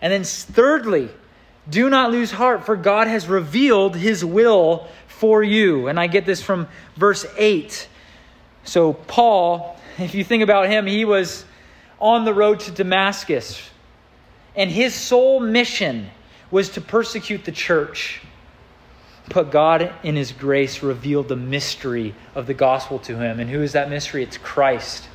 And 0.03 0.13
then, 0.13 0.25
thirdly, 0.25 1.11
do 1.69 1.89
not 1.91 2.11
lose 2.11 2.31
heart, 2.31 2.65
for 2.65 2.77
God 2.77 3.07
has 3.07 3.29
revealed 3.29 3.97
his 3.97 4.25
will 4.25 4.89
for 5.07 5.43
you. 5.43 5.89
And 5.89 6.01
I 6.01 6.07
get 6.07 6.27
this 6.27 6.43
from 6.43 6.69
verse 6.97 7.27
8. 7.37 7.89
So, 8.65 8.93
Paul, 8.95 9.77
if 9.99 10.15
you 10.15 10.25
think 10.25 10.43
about 10.43 10.69
him, 10.69 10.87
he 10.87 11.05
was 11.05 11.45
on 12.01 12.25
the 12.25 12.33
road 12.35 12.61
to 12.61 12.71
Damascus, 12.71 13.70
and 14.55 14.71
his 14.71 14.95
sole 14.95 15.41
mission 15.41 16.09
was 16.51 16.71
to 16.71 16.81
persecute 16.81 17.45
the 17.45 17.53
church. 17.53 18.21
But 19.33 19.53
God, 19.53 19.93
in 20.03 20.17
his 20.17 20.33
grace, 20.33 20.83
revealed 20.83 21.29
the 21.29 21.37
mystery 21.37 22.15
of 22.35 22.47
the 22.47 22.55
gospel 22.55 22.99
to 23.01 23.17
him. 23.17 23.39
And 23.39 23.49
who 23.49 23.63
is 23.63 23.73
that 23.73 23.89
mystery? 23.89 24.25
It's 24.25 24.39
Christ. 24.39 25.09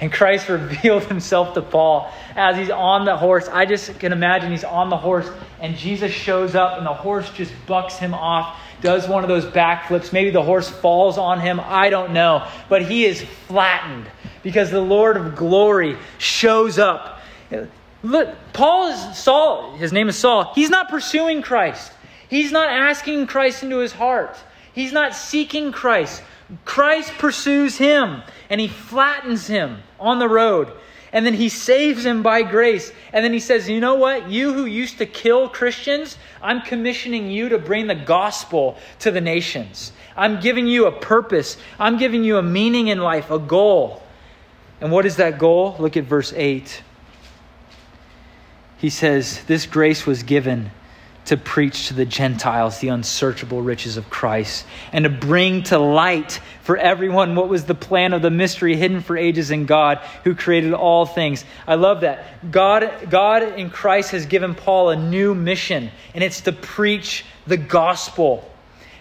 And 0.00 0.12
Christ 0.12 0.48
revealed 0.50 1.04
himself 1.04 1.54
to 1.54 1.62
Paul 1.62 2.12
as 2.36 2.56
he's 2.56 2.70
on 2.70 3.06
the 3.06 3.16
horse. 3.16 3.48
I 3.48 3.64
just 3.64 3.98
can 3.98 4.12
imagine 4.12 4.50
he's 4.50 4.64
on 4.64 4.90
the 4.90 4.96
horse 4.96 5.30
and 5.60 5.76
Jesus 5.76 6.12
shows 6.12 6.54
up 6.54 6.76
and 6.76 6.86
the 6.86 6.92
horse 6.92 7.30
just 7.30 7.52
bucks 7.66 7.96
him 7.96 8.12
off, 8.12 8.58
does 8.82 9.08
one 9.08 9.22
of 9.22 9.28
those 9.28 9.46
backflips. 9.46 10.12
Maybe 10.12 10.30
the 10.30 10.42
horse 10.42 10.68
falls 10.68 11.16
on 11.16 11.40
him. 11.40 11.60
I 11.62 11.88
don't 11.88 12.12
know. 12.12 12.46
But 12.68 12.82
he 12.82 13.06
is 13.06 13.22
flattened 13.46 14.06
because 14.42 14.70
the 14.70 14.80
Lord 14.80 15.16
of 15.16 15.34
glory 15.34 15.96
shows 16.18 16.78
up. 16.78 17.20
Look, 18.02 18.34
Paul 18.52 18.88
is 18.88 19.18
Saul. 19.18 19.76
His 19.76 19.92
name 19.92 20.08
is 20.08 20.16
Saul. 20.16 20.52
He's 20.54 20.70
not 20.70 20.88
pursuing 20.88 21.42
Christ. 21.42 21.92
He's 22.28 22.50
not 22.50 22.68
asking 22.68 23.26
Christ 23.26 23.62
into 23.62 23.78
his 23.78 23.92
heart. 23.92 24.36
He's 24.72 24.92
not 24.92 25.14
seeking 25.14 25.70
Christ. 25.70 26.22
Christ 26.64 27.12
pursues 27.18 27.76
him 27.76 28.22
and 28.50 28.60
he 28.60 28.68
flattens 28.68 29.46
him 29.46 29.82
on 30.00 30.18
the 30.18 30.28
road. 30.28 30.72
And 31.12 31.26
then 31.26 31.34
he 31.34 31.50
saves 31.50 32.06
him 32.06 32.22
by 32.22 32.42
grace. 32.42 32.90
And 33.12 33.22
then 33.22 33.34
he 33.34 33.38
says, 33.38 33.68
You 33.68 33.80
know 33.80 33.96
what? 33.96 34.30
You 34.30 34.52
who 34.54 34.64
used 34.64 34.98
to 34.98 35.06
kill 35.06 35.48
Christians, 35.48 36.16
I'm 36.40 36.62
commissioning 36.62 37.30
you 37.30 37.50
to 37.50 37.58
bring 37.58 37.86
the 37.86 37.94
gospel 37.94 38.78
to 39.00 39.10
the 39.10 39.20
nations. 39.20 39.92
I'm 40.16 40.40
giving 40.40 40.66
you 40.66 40.86
a 40.86 40.92
purpose. 40.92 41.58
I'm 41.78 41.98
giving 41.98 42.24
you 42.24 42.38
a 42.38 42.42
meaning 42.42 42.88
in 42.88 42.98
life, 42.98 43.30
a 43.30 43.38
goal. 43.38 44.02
And 44.80 44.90
what 44.90 45.04
is 45.04 45.16
that 45.16 45.38
goal? 45.38 45.76
Look 45.78 45.98
at 45.98 46.04
verse 46.04 46.32
8. 46.34 46.82
He 48.82 48.90
says, 48.90 49.44
This 49.44 49.64
grace 49.64 50.06
was 50.06 50.24
given 50.24 50.72
to 51.26 51.36
preach 51.36 51.86
to 51.86 51.94
the 51.94 52.04
Gentiles 52.04 52.80
the 52.80 52.88
unsearchable 52.88 53.62
riches 53.62 53.96
of 53.96 54.10
Christ 54.10 54.66
and 54.92 55.04
to 55.04 55.08
bring 55.08 55.62
to 55.64 55.78
light 55.78 56.40
for 56.62 56.76
everyone 56.76 57.36
what 57.36 57.48
was 57.48 57.64
the 57.64 57.76
plan 57.76 58.12
of 58.12 58.22
the 58.22 58.30
mystery 58.30 58.74
hidden 58.74 59.00
for 59.00 59.16
ages 59.16 59.52
in 59.52 59.66
God 59.66 59.98
who 60.24 60.34
created 60.34 60.72
all 60.72 61.06
things. 61.06 61.44
I 61.64 61.76
love 61.76 62.00
that. 62.00 62.50
God, 62.50 63.08
God 63.08 63.44
in 63.56 63.70
Christ 63.70 64.10
has 64.10 64.26
given 64.26 64.56
Paul 64.56 64.90
a 64.90 64.96
new 64.96 65.32
mission, 65.32 65.92
and 66.12 66.24
it's 66.24 66.40
to 66.40 66.52
preach 66.52 67.24
the 67.46 67.56
gospel, 67.56 68.50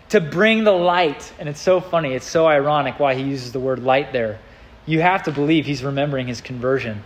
to 0.10 0.22
bring 0.22 0.64
the 0.64 0.72
light. 0.72 1.34
And 1.40 1.50
it's 1.50 1.60
so 1.60 1.82
funny, 1.82 2.14
it's 2.14 2.30
so 2.30 2.46
ironic 2.46 3.00
why 3.00 3.16
he 3.16 3.24
uses 3.24 3.52
the 3.52 3.60
word 3.60 3.80
light 3.80 4.14
there. 4.14 4.38
You 4.86 5.02
have 5.02 5.24
to 5.24 5.32
believe 5.32 5.66
he's 5.66 5.84
remembering 5.84 6.28
his 6.28 6.40
conversion. 6.40 7.02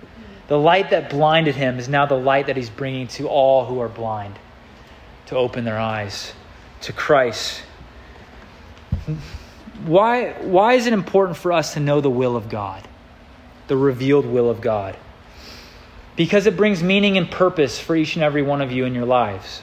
The 0.48 0.60
light 0.60 0.92
that 0.92 1.10
blinded 1.10 1.56
him 1.56 1.80
is 1.80 1.90
now 1.90 2.06
the 2.06 2.16
light 2.16 2.48
that 2.48 2.56
he's 2.56 2.70
bringing 2.70 3.08
to 3.10 3.28
all 3.28 3.66
who 3.66 3.80
are 3.80 3.90
blind 3.90 4.38
to 5.28 5.36
open 5.36 5.66
their 5.66 5.80
eyes 5.80 6.34
to 6.82 6.94
Christ. 6.94 7.64
Why, 9.86 10.34
why 10.42 10.74
is 10.74 10.86
it 10.86 10.94
important 10.94 11.38
for 11.38 11.52
us 11.52 11.74
to 11.74 11.80
know 11.80 12.00
the 12.00 12.10
will 12.10 12.36
of 12.36 12.50
God, 12.50 12.88
the 13.68 13.78
revealed 13.78 14.26
will 14.26 14.50
of 14.50 14.62
God? 14.62 14.96
Because 16.16 16.46
it 16.46 16.56
brings 16.56 16.82
meaning 16.82 17.18
and 17.18 17.30
purpose 17.30 17.80
for 17.80 17.96
each 17.96 18.16
and 18.16 18.24
every 18.24 18.42
one 18.42 18.62
of 18.62 18.72
you 18.72 18.86
in 18.86 18.94
your 18.94 19.06
lives. 19.06 19.62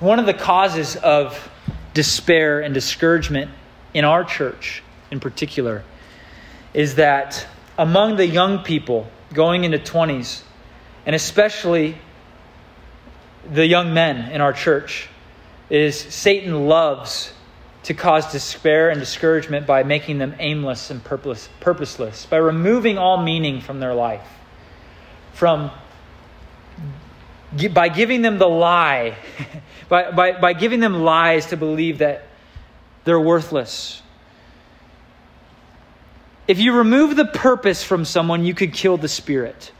One 0.00 0.18
of 0.18 0.26
the 0.26 0.34
causes 0.34 0.96
of 0.96 1.50
despair 1.92 2.60
and 2.60 2.72
discouragement 2.72 3.50
in 3.92 4.04
our 4.04 4.24
church, 4.24 4.82
in 5.10 5.20
particular, 5.20 5.84
is 6.72 6.96
that 6.96 7.46
among 7.78 8.16
the 8.16 8.26
young 8.26 8.60
people 8.60 9.08
going 9.32 9.64
into 9.64 9.78
20s, 9.78 10.42
and 11.06 11.14
especially 11.14 11.98
the 13.52 13.66
young 13.66 13.92
men 13.92 14.30
in 14.32 14.40
our 14.40 14.52
church 14.52 15.08
is 15.70 15.98
Satan 15.98 16.66
loves 16.66 17.32
to 17.84 17.94
cause 17.94 18.32
despair 18.32 18.90
and 18.90 18.98
discouragement 18.98 19.66
by 19.66 19.82
making 19.82 20.18
them 20.18 20.34
aimless 20.38 20.90
and 20.90 21.04
purpose, 21.04 21.48
purposeless, 21.60 22.26
by 22.26 22.36
removing 22.36 22.96
all 22.96 23.22
meaning 23.22 23.60
from 23.60 23.80
their 23.80 23.94
life, 23.94 24.26
from 25.34 25.70
by 27.72 27.88
giving 27.88 28.22
them 28.22 28.38
the 28.38 28.48
lie, 28.48 29.16
by, 29.88 30.10
by, 30.10 30.32
by 30.32 30.52
giving 30.54 30.80
them 30.80 31.02
lies 31.02 31.46
to 31.46 31.56
believe 31.56 31.98
that 31.98 32.26
they're 33.04 33.20
worthless. 33.20 34.02
If 36.46 36.58
you 36.58 36.76
remove 36.76 37.16
the 37.16 37.24
purpose 37.24 37.82
from 37.82 38.04
someone, 38.04 38.44
you 38.44 38.54
could 38.54 38.72
kill 38.72 38.96
the 38.96 39.08
spirit. 39.08 39.72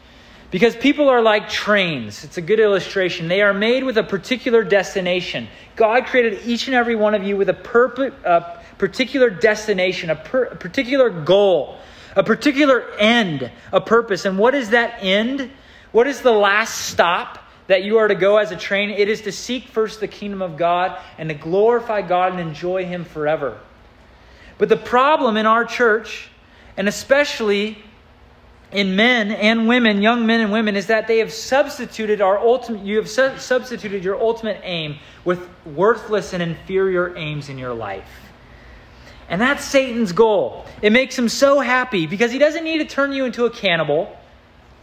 Because 0.50 0.76
people 0.76 1.08
are 1.08 1.20
like 1.20 1.48
trains. 1.48 2.22
It's 2.22 2.38
a 2.38 2.40
good 2.40 2.60
illustration. 2.60 3.28
They 3.28 3.42
are 3.42 3.52
made 3.52 3.82
with 3.82 3.98
a 3.98 4.04
particular 4.04 4.62
destination. 4.62 5.48
God 5.74 6.06
created 6.06 6.46
each 6.46 6.68
and 6.68 6.76
every 6.76 6.94
one 6.94 7.14
of 7.14 7.24
you 7.24 7.36
with 7.36 7.48
a, 7.48 8.14
a 8.24 8.62
particular 8.78 9.30
destination, 9.30 10.10
a, 10.10 10.16
per, 10.16 10.44
a 10.44 10.56
particular 10.56 11.10
goal, 11.10 11.78
a 12.14 12.22
particular 12.22 12.88
end, 12.98 13.50
a 13.72 13.80
purpose. 13.80 14.24
And 14.24 14.38
what 14.38 14.54
is 14.54 14.70
that 14.70 15.02
end? 15.02 15.50
What 15.90 16.06
is 16.06 16.22
the 16.22 16.32
last 16.32 16.86
stop 16.86 17.38
that 17.66 17.82
you 17.82 17.98
are 17.98 18.08
to 18.08 18.14
go 18.14 18.36
as 18.36 18.52
a 18.52 18.56
train? 18.56 18.90
It 18.90 19.08
is 19.08 19.22
to 19.22 19.32
seek 19.32 19.68
first 19.68 20.00
the 20.00 20.08
kingdom 20.08 20.40
of 20.40 20.56
God 20.56 20.98
and 21.18 21.28
to 21.28 21.34
glorify 21.34 22.02
God 22.02 22.32
and 22.32 22.40
enjoy 22.40 22.84
Him 22.84 23.04
forever. 23.04 23.58
But 24.58 24.68
the 24.68 24.76
problem 24.76 25.36
in 25.36 25.46
our 25.46 25.64
church, 25.64 26.28
and 26.76 26.88
especially 26.88 27.78
in 28.72 28.96
men 28.96 29.30
and 29.30 29.68
women, 29.68 30.02
young 30.02 30.26
men 30.26 30.40
and 30.40 30.50
women, 30.50 30.74
is 30.76 30.86
that 30.88 31.06
they 31.06 31.18
have 31.18 31.32
substituted 31.32 32.20
our 32.20 32.38
ultimate, 32.38 32.84
you 32.84 32.96
have 32.96 33.08
su- 33.08 33.38
substituted 33.38 34.02
your 34.02 34.20
ultimate 34.20 34.60
aim 34.64 34.96
with 35.24 35.48
worthless 35.64 36.32
and 36.32 36.42
inferior 36.42 37.16
aims 37.16 37.48
in 37.48 37.56
your 37.56 37.72
life. 37.72 38.08
And 39.28 39.40
that's 39.40 39.64
Satan's 39.64 40.12
goal. 40.12 40.66
It 40.82 40.92
makes 40.92 41.18
him 41.18 41.28
so 41.28 41.60
happy 41.60 42.06
because 42.06 42.30
he 42.30 42.38
doesn't 42.38 42.64
need 42.64 42.78
to 42.78 42.84
turn 42.84 43.12
you 43.12 43.24
into 43.24 43.46
a 43.46 43.50
cannibal 43.50 44.14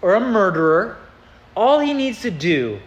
or 0.02 0.16
a 0.16 0.20
murderer. 0.20 0.98
All 1.56 1.80
he 1.80 1.94
needs 1.94 2.22
to 2.22 2.32
do 2.32 2.80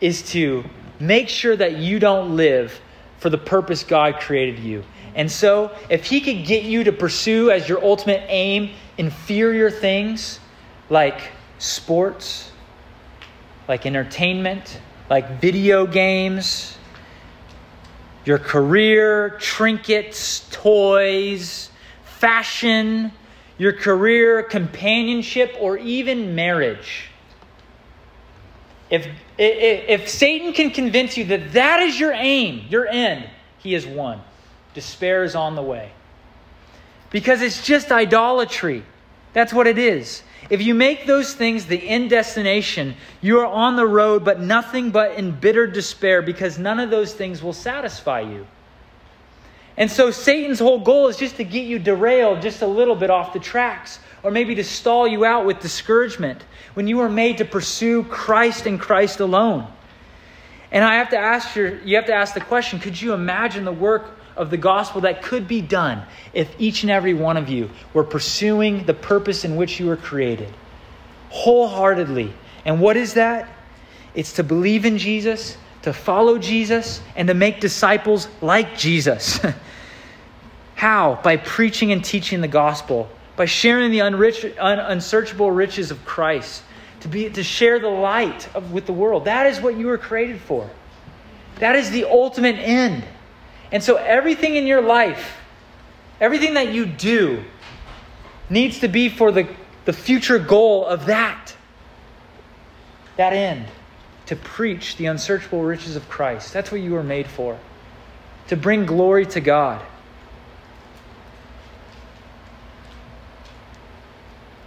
is 0.00 0.22
to 0.30 0.64
make 0.98 1.28
sure 1.28 1.56
that 1.56 1.76
you 1.76 1.98
don't 1.98 2.36
live 2.36 2.80
for 3.18 3.30
the 3.30 3.38
purpose 3.38 3.84
God 3.84 4.20
created 4.20 4.60
you. 4.60 4.84
And 5.14 5.30
so, 5.30 5.76
if 5.88 6.04
he 6.06 6.20
could 6.20 6.44
get 6.46 6.64
you 6.64 6.84
to 6.84 6.92
pursue 6.92 7.50
as 7.50 7.68
your 7.68 7.82
ultimate 7.84 8.24
aim 8.28 8.70
inferior 8.98 9.70
things 9.70 10.40
like 10.88 11.32
sports, 11.58 12.52
like 13.68 13.86
entertainment, 13.86 14.80
like 15.08 15.40
video 15.40 15.86
games, 15.86 16.76
your 18.24 18.38
career, 18.38 19.30
trinkets, 19.40 20.48
toys, 20.50 21.70
fashion, 22.04 23.12
your 23.58 23.72
career, 23.72 24.42
companionship, 24.42 25.54
or 25.58 25.78
even 25.78 26.34
marriage. 26.34 27.10
If, 28.90 29.06
if, 29.38 30.00
if 30.02 30.08
Satan 30.08 30.52
can 30.52 30.70
convince 30.70 31.16
you 31.16 31.24
that 31.26 31.52
that 31.52 31.80
is 31.80 31.98
your 31.98 32.12
aim, 32.12 32.66
your 32.68 32.86
end, 32.86 33.28
he 33.58 33.72
has 33.74 33.86
won. 33.86 34.20
Despair 34.74 35.24
is 35.24 35.34
on 35.34 35.54
the 35.54 35.62
way. 35.62 35.92
Because 37.10 37.42
it's 37.42 37.62
just 37.62 37.90
idolatry. 37.90 38.84
That's 39.32 39.52
what 39.52 39.66
it 39.66 39.78
is. 39.78 40.22
If 40.48 40.62
you 40.62 40.74
make 40.74 41.06
those 41.06 41.34
things 41.34 41.66
the 41.66 41.88
end 41.88 42.10
destination, 42.10 42.96
you 43.20 43.38
are 43.40 43.46
on 43.46 43.76
the 43.76 43.86
road, 43.86 44.24
but 44.24 44.40
nothing 44.40 44.90
but 44.90 45.16
in 45.16 45.32
bitter 45.32 45.66
despair 45.66 46.22
because 46.22 46.58
none 46.58 46.80
of 46.80 46.90
those 46.90 47.12
things 47.12 47.42
will 47.42 47.52
satisfy 47.52 48.20
you. 48.20 48.46
And 49.76 49.90
so 49.90 50.10
Satan's 50.10 50.58
whole 50.58 50.80
goal 50.80 51.08
is 51.08 51.16
just 51.16 51.36
to 51.36 51.44
get 51.44 51.66
you 51.66 51.78
derailed 51.78 52.42
just 52.42 52.62
a 52.62 52.66
little 52.66 52.96
bit 52.96 53.10
off 53.10 53.32
the 53.32 53.38
tracks, 53.38 54.00
or 54.22 54.30
maybe 54.30 54.54
to 54.56 54.64
stall 54.64 55.06
you 55.06 55.24
out 55.24 55.46
with 55.46 55.60
discouragement 55.60 56.44
when 56.74 56.86
you 56.86 57.00
are 57.00 57.08
made 57.08 57.38
to 57.38 57.44
pursue 57.44 58.02
Christ 58.04 58.66
and 58.66 58.78
Christ 58.80 59.20
alone. 59.20 59.66
And 60.72 60.84
I 60.84 60.96
have 60.96 61.10
to 61.10 61.18
ask 61.18 61.56
you, 61.56 61.80
you 61.84 61.96
have 61.96 62.06
to 62.06 62.14
ask 62.14 62.34
the 62.34 62.40
question, 62.40 62.78
could 62.78 63.00
you 63.00 63.12
imagine 63.12 63.64
the 63.64 63.72
work 63.72 64.19
of 64.40 64.50
the 64.50 64.56
gospel 64.56 65.02
that 65.02 65.22
could 65.22 65.46
be 65.46 65.60
done 65.60 66.02
if 66.32 66.48
each 66.58 66.82
and 66.82 66.90
every 66.90 67.14
one 67.14 67.36
of 67.36 67.48
you 67.48 67.70
were 67.92 68.02
pursuing 68.02 68.84
the 68.84 68.94
purpose 68.94 69.44
in 69.44 69.54
which 69.54 69.78
you 69.78 69.86
were 69.86 69.96
created 69.96 70.52
wholeheartedly. 71.30 72.32
And 72.64 72.80
what 72.80 72.96
is 72.96 73.14
that? 73.14 73.48
It's 74.14 74.34
to 74.34 74.44
believe 74.44 74.84
in 74.84 74.98
Jesus, 74.98 75.56
to 75.82 75.92
follow 75.92 76.38
Jesus, 76.38 77.00
and 77.16 77.28
to 77.28 77.34
make 77.34 77.60
disciples 77.60 78.28
like 78.40 78.76
Jesus. 78.76 79.40
How? 80.74 81.20
By 81.22 81.36
preaching 81.36 81.92
and 81.92 82.04
teaching 82.04 82.40
the 82.40 82.48
gospel, 82.48 83.08
by 83.36 83.44
sharing 83.44 83.90
the 83.90 84.00
unrich, 84.00 84.54
un, 84.58 84.78
unsearchable 84.78 85.50
riches 85.50 85.90
of 85.90 86.04
Christ, 86.04 86.62
to, 87.00 87.08
be, 87.08 87.30
to 87.30 87.42
share 87.42 87.78
the 87.78 87.88
light 87.88 88.54
of, 88.54 88.72
with 88.72 88.86
the 88.86 88.92
world. 88.92 89.24
That 89.24 89.46
is 89.46 89.60
what 89.60 89.76
you 89.76 89.86
were 89.86 89.98
created 89.98 90.40
for. 90.40 90.68
That 91.60 91.76
is 91.76 91.90
the 91.90 92.04
ultimate 92.04 92.56
end. 92.56 93.04
And 93.72 93.82
so 93.82 93.96
everything 93.96 94.56
in 94.56 94.66
your 94.66 94.82
life, 94.82 95.38
everything 96.20 96.54
that 96.54 96.72
you 96.72 96.86
do, 96.86 97.44
needs 98.48 98.80
to 98.80 98.88
be 98.88 99.08
for 99.08 99.30
the, 99.30 99.48
the 99.84 99.92
future 99.92 100.38
goal 100.38 100.84
of 100.86 101.06
that. 101.06 101.54
That 103.16 103.32
end. 103.32 103.66
To 104.26 104.36
preach 104.36 104.96
the 104.96 105.06
unsearchable 105.06 105.62
riches 105.62 105.96
of 105.96 106.08
Christ. 106.08 106.52
That's 106.52 106.72
what 106.72 106.80
you 106.80 106.92
were 106.92 107.02
made 107.02 107.26
for. 107.26 107.58
To 108.48 108.56
bring 108.56 108.86
glory 108.86 109.26
to 109.26 109.40
God. 109.40 109.82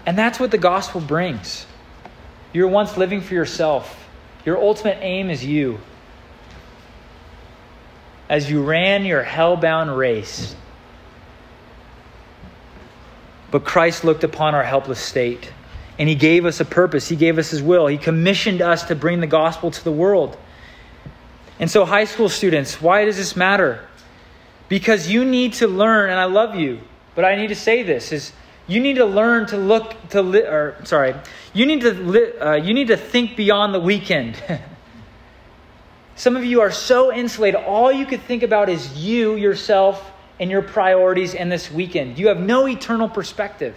And 0.06 0.18
that's 0.18 0.40
what 0.40 0.52
the 0.52 0.58
gospel 0.58 1.02
brings. 1.02 1.66
You 2.52 2.64
were 2.64 2.70
once 2.70 2.98
living 2.98 3.22
for 3.22 3.34
yourself. 3.34 4.08
Your 4.46 4.58
ultimate 4.58 4.98
aim 5.02 5.30
is 5.30 5.46
you 5.46 5.80
as 8.30 8.50
you 8.50 8.64
ran 8.64 9.06
your 9.06 9.24
hell-bound 9.24 9.96
race. 9.98 10.56
But 13.52 13.66
Christ 13.66 14.04
looked 14.04 14.24
upon 14.24 14.56
our 14.56 14.64
helpless 14.64 15.00
state 15.00 15.52
and 16.00 16.10
he 16.10 16.16
gave 16.16 16.46
us 16.46 16.60
a 16.60 16.66
purpose. 16.66 17.08
He 17.08 17.16
gave 17.16 17.38
us 17.38 17.52
his 17.52 17.62
will. 17.62 17.88
He 17.88 17.98
commissioned 17.98 18.62
us 18.62 18.84
to 18.86 18.96
bring 18.96 19.20
the 19.20 19.28
gospel 19.28 19.70
to 19.70 19.84
the 19.84 19.92
world. 19.92 20.38
And 21.60 21.70
so, 21.70 21.86
high 21.86 22.06
school 22.06 22.30
students, 22.30 22.82
why 22.82 23.06
does 23.06 23.18
this 23.18 23.36
matter? 23.36 23.88
Because 24.70 25.08
you 25.08 25.24
need 25.24 25.54
to 25.54 25.68
learn, 25.68 26.10
and 26.10 26.20
I 26.20 26.26
love 26.26 26.56
you, 26.56 26.80
but 27.14 27.26
I 27.26 27.36
need 27.36 27.50
to 27.50 27.56
say 27.56 27.84
this 27.84 28.12
is 28.12 28.34
you 28.66 28.80
need 28.80 28.96
to 28.96 29.06
learn 29.06 29.46
to 29.48 29.58
look 29.58 29.96
to 30.10 30.22
li- 30.22 30.42
or 30.42 30.76
sorry, 30.84 31.14
you 31.54 31.66
need 31.66 31.82
to 31.82 31.94
li- 31.94 32.38
uh, 32.40 32.54
you 32.54 32.74
need 32.74 32.88
to 32.88 32.98
think 32.98 33.36
beyond 33.36 33.74
the 33.74 33.80
weekend. 33.80 34.42
Some 36.16 36.36
of 36.36 36.46
you 36.46 36.62
are 36.62 36.72
so 36.72 37.12
insulated, 37.12 37.60
all 37.62 37.92
you 37.92 38.06
could 38.06 38.22
think 38.22 38.44
about 38.44 38.70
is 38.70 38.98
you, 38.98 39.36
yourself, 39.36 40.12
and 40.40 40.50
your 40.50 40.62
priorities 40.62 41.34
in 41.34 41.50
this 41.50 41.72
weekend. 41.72 42.20
You 42.20 42.28
have 42.28 42.40
no 42.40 42.68
eternal 42.68 43.10
perspective. 43.10 43.76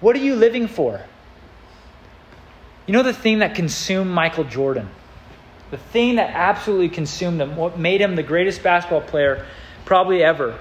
What 0.00 0.16
are 0.16 0.20
you 0.20 0.36
living 0.36 0.68
for? 0.68 1.00
You 2.86 2.92
know 2.92 3.02
the 3.02 3.12
thing 3.12 3.40
that 3.40 3.54
consumed 3.54 4.10
Michael 4.10 4.44
Jordan? 4.44 4.88
The 5.70 5.78
thing 5.78 6.16
that 6.16 6.30
absolutely 6.30 6.90
consumed 6.90 7.40
him, 7.40 7.56
what 7.56 7.78
made 7.78 8.00
him 8.00 8.14
the 8.14 8.22
greatest 8.22 8.62
basketball 8.62 9.00
player 9.00 9.46
probably 9.84 10.22
ever. 10.22 10.58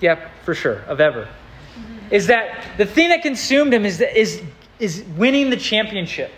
Yep, 0.00 0.30
for 0.44 0.54
sure, 0.54 0.82
of 0.86 1.00
ever. 1.00 1.22
Mm-hmm. 1.24 2.14
Is 2.14 2.28
that 2.28 2.76
the 2.76 2.86
thing 2.86 3.08
that 3.08 3.22
consumed 3.22 3.74
him 3.74 3.84
is, 3.84 4.00
is, 4.00 4.42
is 4.78 5.02
winning 5.16 5.50
the 5.50 5.56
championship, 5.56 6.30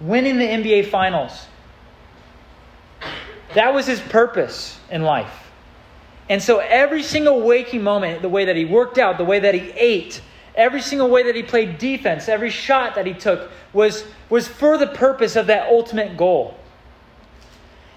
winning 0.00 0.38
the 0.38 0.46
NBA 0.46 0.90
Finals. 0.90 1.46
That 3.54 3.72
was 3.72 3.86
his 3.86 4.00
purpose 4.00 4.78
in 4.90 5.02
life. 5.02 5.50
And 6.28 6.42
so 6.42 6.58
every 6.58 7.02
single 7.02 7.42
waking 7.42 7.82
moment, 7.82 8.22
the 8.22 8.28
way 8.28 8.46
that 8.46 8.56
he 8.56 8.64
worked 8.64 8.98
out, 8.98 9.18
the 9.18 9.24
way 9.24 9.40
that 9.40 9.54
he 9.54 9.70
ate, 9.70 10.22
every 10.54 10.80
single 10.80 11.08
way 11.08 11.24
that 11.24 11.34
he 11.34 11.42
played 11.42 11.78
defense, 11.78 12.28
every 12.28 12.50
shot 12.50 12.94
that 12.94 13.06
he 13.06 13.14
took 13.14 13.50
was, 13.72 14.04
was 14.30 14.48
for 14.48 14.78
the 14.78 14.86
purpose 14.86 15.36
of 15.36 15.48
that 15.48 15.68
ultimate 15.68 16.16
goal. 16.16 16.56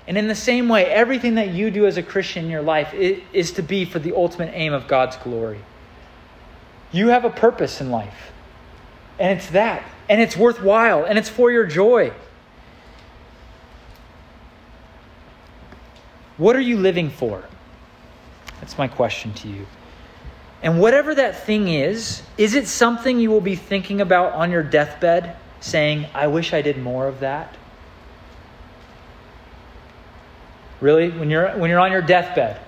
And 0.07 0.17
in 0.17 0.27
the 0.27 0.35
same 0.35 0.69
way, 0.69 0.85
everything 0.85 1.35
that 1.35 1.49
you 1.49 1.69
do 1.69 1.85
as 1.85 1.97
a 1.97 2.03
Christian 2.03 2.45
in 2.45 2.51
your 2.51 2.61
life 2.61 2.93
is 2.93 3.51
to 3.53 3.61
be 3.61 3.83
for 3.83 3.99
the 3.99 4.15
ultimate 4.15 4.51
aim 4.53 4.73
of 4.73 4.87
God's 4.87 5.17
glory. 5.17 5.59
You 6.91 7.09
have 7.09 7.25
a 7.25 7.29
purpose 7.29 7.81
in 7.81 7.91
life, 7.91 8.31
and 9.19 9.37
it's 9.37 9.49
that, 9.49 9.83
and 10.07 10.21
it's 10.21 10.37
worthwhile, 10.37 11.03
and 11.03 11.19
it's 11.19 11.27
for 11.27 11.51
your 11.51 11.65
joy. 11.65 12.13
What 16.37 16.55
are 16.55 16.61
you 16.61 16.77
living 16.77 17.09
for? 17.09 17.43
That's 18.59 18.77
my 18.77 18.87
question 18.87 19.33
to 19.33 19.47
you. 19.47 19.65
And 20.63 20.79
whatever 20.79 21.13
that 21.13 21.45
thing 21.45 21.67
is, 21.67 22.23
is 22.37 22.55
it 22.55 22.67
something 22.67 23.19
you 23.19 23.29
will 23.29 23.41
be 23.41 23.55
thinking 23.55 24.01
about 24.01 24.33
on 24.33 24.49
your 24.49 24.63
deathbed, 24.63 25.35
saying, 25.59 26.07
I 26.13 26.27
wish 26.27 26.53
I 26.53 26.61
did 26.61 26.81
more 26.81 27.07
of 27.07 27.19
that? 27.19 27.55
Really? 30.81 31.09
When 31.09 31.29
you're, 31.29 31.49
when 31.57 31.69
you're 31.69 31.79
on 31.79 31.91
your 31.91 32.01
deathbed, 32.01 32.59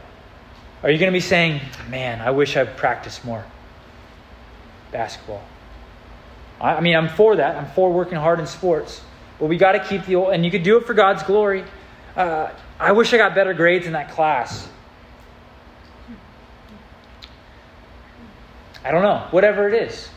Are 0.81 0.89
you 0.89 0.97
going 0.97 1.11
to 1.11 1.15
be 1.15 1.19
saying, 1.19 1.59
man, 1.89 2.21
I 2.21 2.31
wish 2.31 2.55
I 2.55 2.63
practiced 2.63 3.25
more 3.25 3.43
basketball? 4.91 5.43
I, 6.61 6.75
I 6.75 6.79
mean, 6.79 6.95
I'm 6.95 7.09
for 7.09 7.35
that. 7.35 7.57
I'm 7.57 7.69
for 7.71 7.91
working 7.91 8.17
hard 8.17 8.39
in 8.39 8.47
sports. 8.47 9.01
But 9.39 9.47
we 9.47 9.57
got 9.57 9.73
to 9.73 9.79
keep 9.83 10.05
the 10.05 10.15
old, 10.15 10.33
and 10.33 10.45
you 10.45 10.51
could 10.51 10.63
do 10.63 10.77
it 10.77 10.85
for 10.85 10.93
God's 10.93 11.23
glory. 11.23 11.65
Uh, 12.15 12.51
I 12.79 12.93
wish 12.93 13.13
I 13.13 13.17
got 13.17 13.35
better 13.35 13.53
grades 13.53 13.85
in 13.85 13.93
that 13.93 14.11
class. 14.11 14.67
I 18.83 18.91
don't 18.91 19.03
know, 19.03 19.27
whatever 19.31 19.67
it 19.67 19.73
is. 19.73 20.09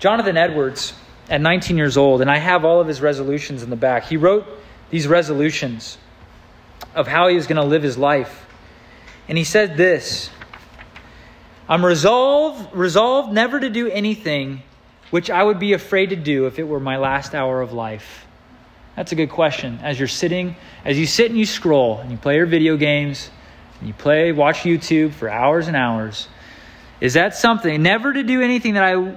Jonathan 0.00 0.36
Edwards, 0.36 0.94
at 1.28 1.40
19 1.40 1.76
years 1.76 1.96
old, 1.96 2.20
and 2.20 2.30
I 2.30 2.38
have 2.38 2.64
all 2.64 2.80
of 2.80 2.88
his 2.88 3.00
resolutions 3.00 3.62
in 3.62 3.70
the 3.70 3.76
back, 3.76 4.04
he 4.04 4.16
wrote 4.16 4.46
these 4.90 5.06
resolutions 5.06 5.98
of 6.94 7.06
how 7.06 7.28
he 7.28 7.36
was 7.36 7.46
going 7.46 7.60
to 7.60 7.66
live 7.66 7.82
his 7.82 7.98
life. 7.98 8.46
And 9.28 9.36
he 9.38 9.44
said 9.44 9.76
this 9.76 10.30
I'm 11.68 11.84
resolved, 11.84 12.74
resolved 12.74 13.32
never 13.32 13.60
to 13.60 13.68
do 13.68 13.88
anything 13.88 14.62
which 15.10 15.30
I 15.30 15.42
would 15.42 15.58
be 15.58 15.72
afraid 15.72 16.10
to 16.10 16.16
do 16.16 16.46
if 16.46 16.58
it 16.58 16.64
were 16.64 16.80
my 16.80 16.96
last 16.96 17.34
hour 17.34 17.60
of 17.60 17.72
life. 17.72 18.26
That's 18.98 19.12
a 19.12 19.14
good 19.14 19.30
question. 19.30 19.78
As 19.80 19.96
you're 19.96 20.08
sitting, 20.08 20.56
as 20.84 20.98
you 20.98 21.06
sit 21.06 21.30
and 21.30 21.38
you 21.38 21.46
scroll 21.46 21.98
and 21.98 22.10
you 22.10 22.16
play 22.16 22.34
your 22.34 22.46
video 22.46 22.76
games 22.76 23.30
and 23.78 23.86
you 23.86 23.94
play, 23.94 24.32
watch 24.32 24.62
YouTube 24.62 25.12
for 25.12 25.30
hours 25.30 25.68
and 25.68 25.76
hours, 25.76 26.26
is 27.00 27.14
that 27.14 27.36
something, 27.36 27.80
never 27.80 28.12
to 28.12 28.24
do 28.24 28.42
anything 28.42 28.74
that 28.74 28.82
I, 28.82 29.16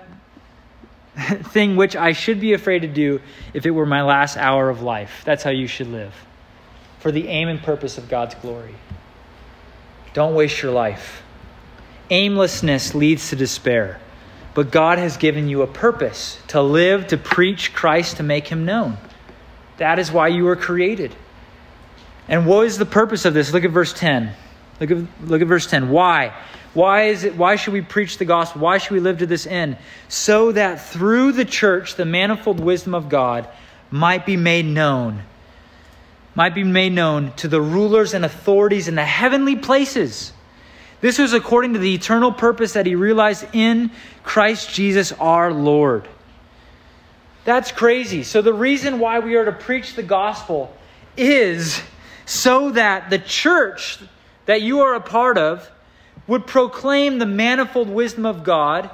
thing 1.46 1.78
which 1.78 1.96
I 1.96 2.12
should 2.12 2.40
be 2.40 2.54
afraid 2.54 2.84
to 2.84 2.88
do 2.88 3.22
if 3.56 3.66
it 3.66 3.72
were 3.72 3.88
my 3.88 4.04
last 4.04 4.38
hour 4.38 4.70
of 4.70 4.84
life? 4.84 5.24
That's 5.26 5.42
how 5.42 5.50
you 5.50 5.66
should 5.66 5.88
live. 5.88 6.14
For 7.00 7.12
the 7.12 7.28
aim 7.28 7.48
and 7.48 7.60
purpose 7.60 7.98
of 7.98 8.08
God's 8.08 8.36
glory. 8.36 8.76
Don't 10.14 10.36
waste 10.36 10.62
your 10.62 10.74
life. 10.74 11.24
Aimlessness 12.12 12.94
leads 12.94 13.32
to 13.32 13.36
despair. 13.36 14.00
But 14.54 14.70
God 14.70 15.00
has 15.00 15.18
given 15.18 15.50
you 15.50 15.64
a 15.64 15.68
purpose 15.68 16.38
to 16.50 16.62
live, 16.62 17.08
to 17.08 17.18
preach 17.18 17.74
Christ, 17.74 18.18
to 18.18 18.24
make 18.24 18.48
him 18.48 18.64
known. 18.64 19.00
That 19.82 19.98
is 19.98 20.12
why 20.12 20.28
you 20.28 20.44
were 20.44 20.56
created. 20.56 21.16
And 22.28 22.46
what 22.46 22.68
is 22.68 22.78
the 22.78 22.86
purpose 22.86 23.26
of 23.26 23.34
this? 23.34 23.52
Look 23.52 23.64
at 23.64 23.72
verse 23.72 23.94
10. 23.94 24.32
Look 24.80 24.92
at, 24.92 24.98
look 25.28 25.42
at 25.42 25.48
verse 25.48 25.66
10. 25.66 25.90
Why? 25.90 26.36
Why 26.76 27.06
is 27.06 27.24
it 27.24 27.36
why 27.36 27.56
should 27.56 27.74
we 27.74 27.82
preach 27.82 28.20
the 28.20 28.26
gospel? 28.26 28.62
Why 28.62 28.78
should 28.78 28.92
we 28.92 29.00
live 29.00 29.18
to 29.18 29.26
this 29.26 29.48
end? 29.48 29.78
So 30.08 30.52
that 30.52 30.86
through 30.86 31.32
the 31.32 31.46
church 31.46 31.96
the 31.96 32.06
manifold 32.06 32.60
wisdom 32.60 32.94
of 32.94 33.10
God 33.10 33.50
might 33.90 34.24
be 34.24 34.38
made 34.38 34.68
known. 34.68 35.24
Might 36.36 36.54
be 36.54 36.64
made 36.64 36.94
known 36.94 37.34
to 37.38 37.48
the 37.48 37.60
rulers 37.60 38.14
and 38.14 38.24
authorities 38.24 38.88
in 38.88 38.94
the 38.94 39.04
heavenly 39.04 39.56
places. 39.56 40.32
This 41.02 41.18
was 41.18 41.34
according 41.34 41.74
to 41.74 41.80
the 41.80 41.96
eternal 41.96 42.32
purpose 42.32 42.74
that 42.74 42.86
he 42.86 42.94
realized 42.94 43.48
in 43.52 43.90
Christ 44.22 44.72
Jesus 44.72 45.12
our 45.14 45.52
Lord. 45.52 46.08
That's 47.44 47.72
crazy. 47.72 48.24
So, 48.24 48.42
the 48.42 48.54
reason 48.54 49.00
why 49.00 49.20
we 49.20 49.36
are 49.36 49.46
to 49.46 49.52
preach 49.52 49.96
the 49.96 50.04
gospel 50.04 50.74
is 51.18 51.82
so 52.26 52.72
that 52.72 53.10
the 53.10 53.20
church 53.20 54.00
that 54.46 54.62
you 54.62 54.82
are 54.82 54.94
a 54.96 55.02
part 55.02 55.38
of 55.38 55.70
would 56.28 56.46
proclaim 56.46 57.20
the 57.20 57.26
manifold 57.26 57.90
wisdom 57.90 58.26
of 58.26 58.44
God 58.44 58.90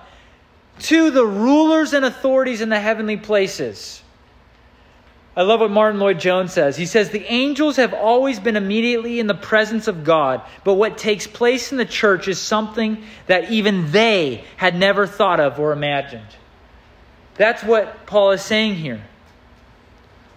to 0.80 1.12
the 1.12 1.26
rulers 1.26 1.94
and 1.94 2.06
authorities 2.06 2.62
in 2.62 2.70
the 2.70 2.80
heavenly 2.80 3.18
places. 3.18 4.02
I 5.36 5.44
love 5.44 5.60
what 5.60 5.70
Martyn 5.70 6.00
Lloyd-Jones 6.00 6.52
says. 6.52 6.76
He 6.78 6.88
says, 6.88 7.12
The 7.12 7.32
angels 7.32 7.76
have 7.76 7.94
always 7.94 8.40
been 8.40 8.56
immediately 8.56 9.20
in 9.20 9.28
the 9.28 9.36
presence 9.36 9.88
of 9.88 10.04
God, 10.04 10.42
but 10.64 10.74
what 10.74 10.98
takes 10.98 11.28
place 11.28 11.72
in 11.72 11.78
the 11.78 11.86
church 11.86 12.28
is 12.28 12.40
something 12.40 13.04
that 13.28 13.52
even 13.52 13.92
they 13.92 14.44
had 14.56 14.76
never 14.76 15.06
thought 15.06 15.40
of 15.40 15.60
or 15.60 15.74
imagined. 15.74 16.26
That's 17.38 17.64
what 17.64 18.06
Paul 18.06 18.32
is 18.32 18.42
saying 18.42 18.76
here. 18.76 19.04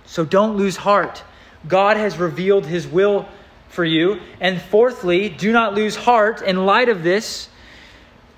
So 0.06 0.24
don't 0.24 0.56
lose 0.56 0.76
heart. 0.76 1.22
God 1.66 1.96
has 1.96 2.18
revealed 2.18 2.66
his 2.66 2.86
will 2.86 3.28
for 3.68 3.84
you. 3.84 4.20
And 4.40 4.60
fourthly, 4.60 5.28
do 5.28 5.52
not 5.52 5.74
lose 5.74 5.96
heart 5.96 6.42
in 6.42 6.66
light 6.66 6.88
of 6.88 7.02
this, 7.02 7.48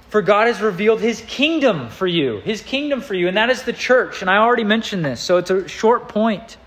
for 0.09 0.23
God 0.23 0.47
has 0.47 0.61
revealed 0.61 1.01
his 1.01 1.23
kingdom 1.23 1.89
for 1.89 2.07
you. 2.07 2.41
His 2.41 2.61
kingdom 2.61 3.01
for 3.01 3.15
you, 3.15 3.29
and 3.29 3.37
that 3.37 3.51
is 3.51 3.63
the 3.63 3.73
church. 3.73 4.21
And 4.21 4.31
I 4.31 4.37
already 4.37 4.65
mentioned 4.65 5.05
this, 5.05 5.21
so 5.21 5.39
it's 5.39 5.51
a 5.51 5.67
short 5.67 6.09
point. 6.09 6.59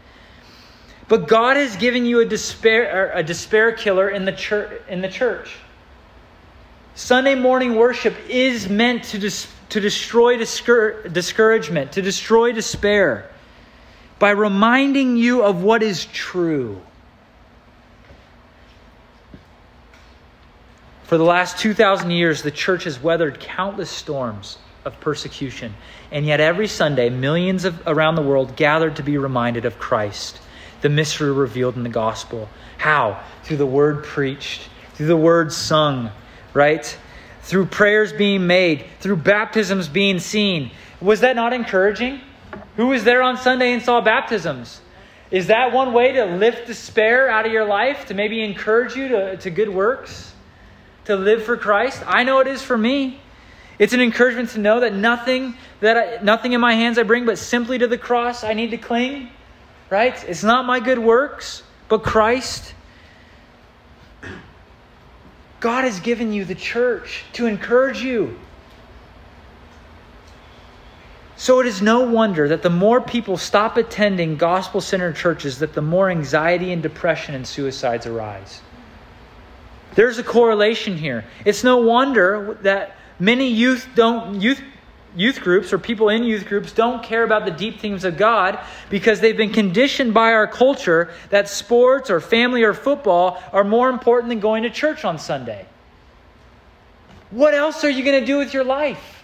But 1.07 1.27
God 1.27 1.55
has 1.55 1.75
given 1.75 2.05
you 2.05 2.19
a 2.21 2.25
despair, 2.25 3.11
a 3.13 3.21
despair 3.21 3.71
killer 3.71 4.09
in 4.09 4.25
the 4.25 4.31
church. 4.31 4.81
In 4.89 5.01
the 5.01 5.09
church. 5.09 5.55
Sunday 6.95 7.35
morning 7.35 7.75
worship 7.75 8.15
is 8.29 8.69
meant 8.69 9.03
to 9.03 9.19
dis- 9.19 9.47
to 9.69 9.79
destroy 9.79 10.37
discour- 10.37 11.11
discouragement, 11.11 11.93
to 11.93 12.01
destroy 12.01 12.51
despair, 12.51 13.29
by 14.19 14.31
reminding 14.31 15.17
you 15.17 15.43
of 15.43 15.61
what 15.61 15.83
is 15.83 16.05
true. 16.05 16.81
For 21.03 21.17
the 21.17 21.23
last 21.23 21.59
2,000 21.59 22.11
years, 22.11 22.41
the 22.41 22.51
church 22.51 22.85
has 22.85 23.01
weathered 23.01 23.39
countless 23.39 23.91
storms 23.91 24.57
of 24.85 24.99
persecution, 24.99 25.73
and 26.11 26.25
yet 26.25 26.39
every 26.39 26.67
Sunday, 26.67 27.09
millions 27.09 27.65
of, 27.65 27.79
around 27.87 28.15
the 28.15 28.21
world 28.21 28.55
gathered 28.55 28.95
to 28.95 29.03
be 29.03 29.17
reminded 29.17 29.65
of 29.65 29.77
Christ, 29.77 30.39
the 30.81 30.89
mystery 30.89 31.31
revealed 31.31 31.75
in 31.75 31.83
the 31.83 31.89
gospel. 31.89 32.49
How? 32.77 33.23
Through 33.43 33.57
the 33.57 33.65
word 33.65 34.03
preached, 34.03 34.61
through 34.93 35.07
the 35.07 35.17
word 35.17 35.51
sung, 35.51 36.11
right? 36.53 36.97
Through 37.45 37.67
prayers 37.67 38.11
being 38.11 38.47
made, 38.47 38.85
through 38.99 39.17
baptisms 39.17 39.87
being 39.87 40.19
seen. 40.19 40.71
Was 40.99 41.21
that 41.21 41.35
not 41.35 41.53
encouraging? 41.53 42.19
Who 42.75 42.87
was 42.87 43.03
there 43.03 43.21
on 43.21 43.37
Sunday 43.37 43.71
and 43.71 43.81
saw 43.81 44.01
baptisms? 44.01 44.81
Is 45.29 45.47
that 45.47 45.71
one 45.71 45.93
way 45.93 46.13
to 46.13 46.25
lift 46.25 46.67
despair 46.67 47.29
out 47.29 47.45
of 47.45 47.51
your 47.51 47.65
life, 47.65 48.07
to 48.07 48.13
maybe 48.13 48.43
encourage 48.43 48.95
you 48.95 49.07
to, 49.09 49.37
to 49.37 49.49
good 49.49 49.69
works, 49.69 50.33
to 51.05 51.15
live 51.15 51.43
for 51.43 51.55
Christ? 51.55 52.03
I 52.07 52.23
know 52.23 52.39
it 52.39 52.47
is 52.47 52.61
for 52.61 52.77
me. 52.77 53.19
It's 53.77 53.93
an 53.93 54.01
encouragement 54.01 54.49
to 54.51 54.59
know 54.59 54.79
that 54.79 54.93
nothing 54.93 55.55
that 55.81 55.97
I, 55.97 56.23
nothing 56.23 56.53
in 56.53 56.61
my 56.61 56.73
hands 56.73 56.97
I 56.97 57.03
bring, 57.03 57.25
but 57.25 57.37
simply 57.37 57.77
to 57.77 57.87
the 57.87 57.97
cross 57.97 58.43
I 58.43 58.53
need 58.53 58.71
to 58.71 58.77
cling. 58.77 59.29
Right? 59.89 60.15
It's 60.27 60.43
not 60.43 60.65
my 60.65 60.79
good 60.79 60.99
works, 60.99 61.61
but 61.89 62.01
Christ. 62.01 62.73
God 65.65 65.83
has 65.83 65.99
given 65.99 66.31
you 66.31 66.45
the 66.45 66.53
church 66.53 67.23
to 67.33 67.47
encourage 67.47 67.99
you. 67.99 68.37
So 71.37 71.59
it 71.59 71.65
is 71.65 71.81
no 71.81 72.01
wonder 72.01 72.47
that 72.49 72.61
the 72.61 72.69
more 72.69 73.01
people 73.01 73.35
stop 73.35 73.75
attending 73.75 74.37
gospel 74.37 74.79
centered 74.79 75.15
churches, 75.15 75.57
that 75.57 75.73
the 75.73 75.81
more 75.81 76.11
anxiety 76.11 76.71
and 76.71 76.83
depression 76.83 77.33
and 77.33 77.47
suicides 77.47 78.05
arise. 78.05 78.61
There's 79.95 80.19
a 80.19 80.23
correlation 80.23 80.99
here. 80.99 81.25
It's 81.45 81.63
no 81.63 81.77
wonder 81.77 82.59
that 82.61 82.95
many 83.17 83.47
youth 83.47 83.87
don't 83.95 84.39
youth 84.39 84.61
youth 85.15 85.41
groups 85.41 85.71
or 85.71 85.79
people 85.79 86.09
in 86.09 86.23
youth 86.23 86.45
groups 86.45 86.71
don't 86.71 87.03
care 87.03 87.23
about 87.23 87.45
the 87.45 87.51
deep 87.51 87.79
things 87.79 88.03
of 88.03 88.17
God 88.17 88.59
because 88.89 89.19
they've 89.19 89.37
been 89.37 89.53
conditioned 89.53 90.13
by 90.13 90.33
our 90.33 90.47
culture 90.47 91.13
that 91.29 91.49
sports 91.49 92.09
or 92.09 92.19
family 92.19 92.63
or 92.63 92.73
football 92.73 93.41
are 93.53 93.63
more 93.63 93.89
important 93.89 94.29
than 94.29 94.39
going 94.39 94.63
to 94.63 94.69
church 94.69 95.05
on 95.05 95.17
Sunday. 95.17 95.65
What 97.31 97.53
else 97.53 97.83
are 97.83 97.89
you 97.89 98.03
going 98.03 98.19
to 98.19 98.25
do 98.25 98.37
with 98.37 98.53
your 98.53 98.63
life? 98.63 99.23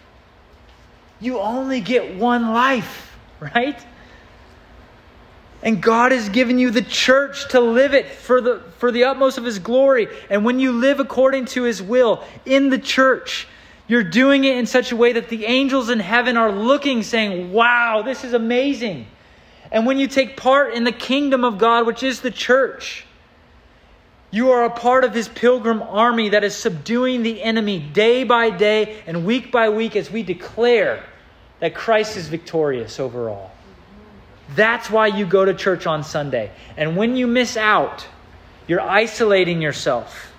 You 1.20 1.40
only 1.40 1.82
get 1.82 2.16
one 2.16 2.52
life, 2.52 3.16
right? 3.40 3.80
And 5.64 5.82
God 5.82 6.12
has 6.12 6.30
given 6.30 6.58
you 6.58 6.72
the 6.72 6.82
church 6.82 7.50
to 7.50 7.60
live 7.60 7.94
it 7.94 8.08
for 8.08 8.42
the, 8.42 8.62
for 8.80 8.92
the 8.92 9.04
utmost 9.04 9.38
of 9.38 9.44
His 9.44 9.60
glory. 9.60 10.08
And 10.30 10.44
when 10.44 10.60
you 10.60 10.72
live 10.72 11.00
according 11.00 11.46
to 11.48 11.64
His 11.64 11.82
will 11.82 12.24
in 12.46 12.70
the 12.70 12.80
church, 12.80 13.48
you're 13.92 14.06
doing 14.06 14.46
it 14.46 14.56
in 14.56 14.66
such 14.66 14.94
a 14.94 14.96
way 14.96 15.12
that 15.12 15.28
the 15.28 15.44
angels 15.44 15.90
in 15.90 16.00
heaven 16.00 16.38
are 16.38 16.50
looking, 16.50 17.04
saying, 17.04 17.52
Wow, 17.52 18.04
this 18.04 18.24
is 18.24 18.32
amazing. 18.32 19.06
And 19.70 19.86
when 19.86 19.98
you 19.98 20.08
take 20.08 20.38
part 20.38 20.74
in 20.74 20.86
the 20.86 20.94
kingdom 20.94 21.44
of 21.44 21.58
God, 21.58 21.86
which 21.86 22.02
is 22.02 22.22
the 22.22 22.32
church, 22.32 23.06
you 24.32 24.52
are 24.52 24.64
a 24.64 24.70
part 24.70 25.04
of 25.04 25.14
his 25.14 25.28
pilgrim 25.28 25.82
army 25.82 26.30
that 26.30 26.46
is 26.46 26.56
subduing 26.56 27.22
the 27.22 27.44
enemy 27.44 27.80
day 27.80 28.24
by 28.24 28.50
day 28.50 29.02
and 29.08 29.26
week 29.26 29.52
by 29.52 29.68
week 29.68 29.98
as 29.98 30.10
we 30.10 30.24
declare 30.24 31.04
that 31.60 31.76
Christ 31.76 32.16
is 32.16 32.30
victorious 32.30 32.98
over 32.98 33.28
all. 33.28 33.52
That's 34.56 34.90
why 34.90 35.08
you 35.08 35.26
go 35.26 35.44
to 35.44 35.54
church 35.54 35.86
on 35.86 36.06
Sunday. 36.06 36.52
And 36.78 36.96
when 36.96 37.18
you 37.18 37.28
miss 37.28 37.58
out, 37.58 38.08
you're 38.70 38.80
isolating 38.80 39.62
yourself. 39.62 40.31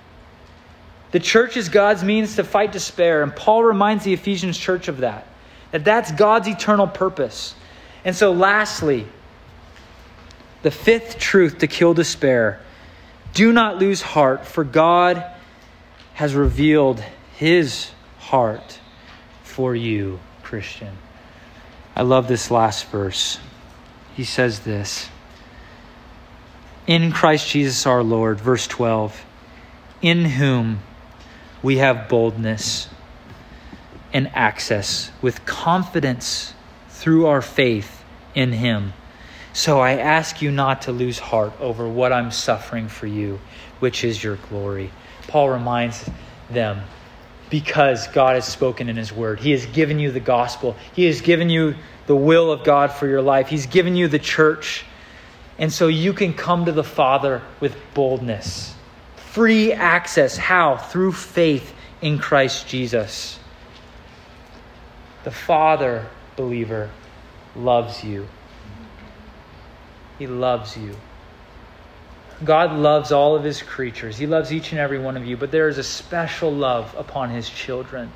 The 1.13 1.21
church 1.21 1.57
is 1.57 1.69
God's 1.69 2.03
means 2.03 2.37
to 2.37 2.45
fight 2.45 2.73
despair, 2.73 3.23
and 3.23 3.35
Paul 3.35 3.63
reminds 3.63 4.05
the 4.05 4.15
Ephesians 4.15 4.59
church 4.59 4.89
of 4.89 4.99
that. 4.99 5.27
That 5.71 5.85
that's 5.85 6.11
God's 6.11 6.49
eternal 6.49 6.87
purpose. 6.87 7.55
And 8.05 8.17
so 8.17 8.33
lastly, 8.33 9.07
the 10.63 10.71
fifth 10.71 11.19
truth 11.19 11.59
to 11.59 11.67
kill 11.67 11.95
despair, 11.95 12.61
do 13.35 13.53
not 13.53 13.79
lose 13.79 14.01
heart, 14.01 14.47
for 14.47 14.65
God 14.65 15.25
has 16.15 16.35
revealed 16.35 17.01
his 17.37 17.91
heart 18.19 18.79
for 19.43 19.75
you, 19.75 20.19
Christian. 20.43 20.97
I 21.95 22.03
love 22.03 22.27
this 22.27 22.51
last 22.51 22.87
verse. 22.87 23.39
He 24.15 24.25
says 24.25 24.61
this 24.61 25.11
In 26.87 27.13
Christ 27.13 27.49
Jesus 27.49 27.87
our 27.87 28.03
Lord, 28.03 28.41
verse 28.41 28.67
12, 28.67 29.25
in 30.01 30.25
whom 30.25 30.81
we 31.63 31.79
have 31.79 32.09
boldness 32.09 32.89
and 34.13 34.29
access 34.35 35.11
with 35.23 35.45
confidence 35.47 36.55
through 36.89 37.27
our 37.27 37.43
faith 37.43 38.05
in 38.35 38.53
him. 38.53 38.93
So 39.53 39.81
I 39.81 39.93
ask 39.93 40.41
you 40.41 40.51
not 40.51 40.83
to 40.83 40.93
lose 40.93 41.19
heart 41.19 41.53
over 41.61 41.89
what 41.89 42.13
I'm 42.13 42.31
suffering 42.31 42.89
for 42.89 43.07
you, 43.07 43.39
which 43.81 44.05
is 44.05 44.23
your 44.23 44.37
glory. 44.49 44.91
Paul 45.29 45.51
reminds 45.51 46.09
them 46.51 46.83
because 47.51 48.09
God 48.09 48.35
has 48.35 48.47
spoken 48.47 48.89
in 48.89 48.97
his 48.97 49.13
word. 49.13 49.41
He 49.41 49.51
has 49.51 49.67
given 49.67 49.99
you 49.99 50.11
the 50.11 50.21
gospel, 50.21 50.75
He 50.95 51.05
has 51.05 51.21
given 51.21 51.51
you 51.51 51.75
the 52.07 52.17
will 52.17 52.51
of 52.51 52.65
God 52.65 52.93
for 52.93 53.07
your 53.07 53.23
life, 53.23 53.49
He's 53.49 53.67
given 53.67 53.95
you 53.95 54.09
the 54.09 54.19
church. 54.19 54.85
And 55.59 55.71
so 55.71 55.89
you 55.89 56.15
can 56.15 56.33
come 56.33 56.65
to 56.65 56.73
the 56.73 56.83
Father 56.83 57.43
with 57.61 57.77
boldness. 57.93 58.75
Free 59.33 59.73
access. 59.73 60.37
How? 60.37 60.77
Through 60.77 61.13
faith 61.13 61.73
in 62.03 62.19
Christ 62.19 62.69
Jesus. 62.69 63.39
The 65.25 65.31
Father, 65.31 66.07
believer, 66.37 66.91
loves 67.57 68.05
you. 68.05 68.29
He 70.19 70.27
loves 70.27 70.77
you. 70.77 70.95
God 72.45 72.73
loves 72.73 73.11
all 73.11 73.35
of 73.35 73.43
his 73.43 73.63
creatures. 73.63 74.19
He 74.19 74.27
loves 74.27 74.53
each 74.53 74.73
and 74.73 74.79
every 74.79 74.99
one 74.99 75.17
of 75.17 75.25
you, 75.25 75.39
but 75.39 75.51
there 75.51 75.69
is 75.69 75.79
a 75.79 75.83
special 75.83 76.53
love 76.53 76.95
upon 76.99 77.31
his 77.31 77.49
children. 77.49 78.13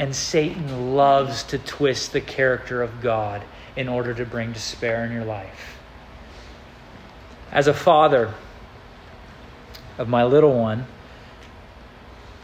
And 0.00 0.12
Satan 0.12 0.96
loves 0.96 1.44
to 1.44 1.58
twist 1.58 2.12
the 2.12 2.20
character 2.20 2.82
of 2.82 3.00
God 3.00 3.44
in 3.76 3.88
order 3.88 4.12
to 4.12 4.24
bring 4.24 4.52
despair 4.52 5.04
in 5.04 5.12
your 5.12 5.24
life. 5.24 5.78
As 7.52 7.68
a 7.68 7.74
father 7.74 8.34
of 9.98 10.08
my 10.08 10.24
little 10.24 10.58
one, 10.58 10.86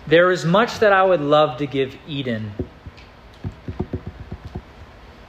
there 0.07 0.30
is 0.30 0.44
much 0.44 0.80
that 0.80 0.92
I 0.92 1.02
would 1.02 1.20
love 1.20 1.59
to 1.59 1.66
give 1.66 1.96
Eden 2.07 2.52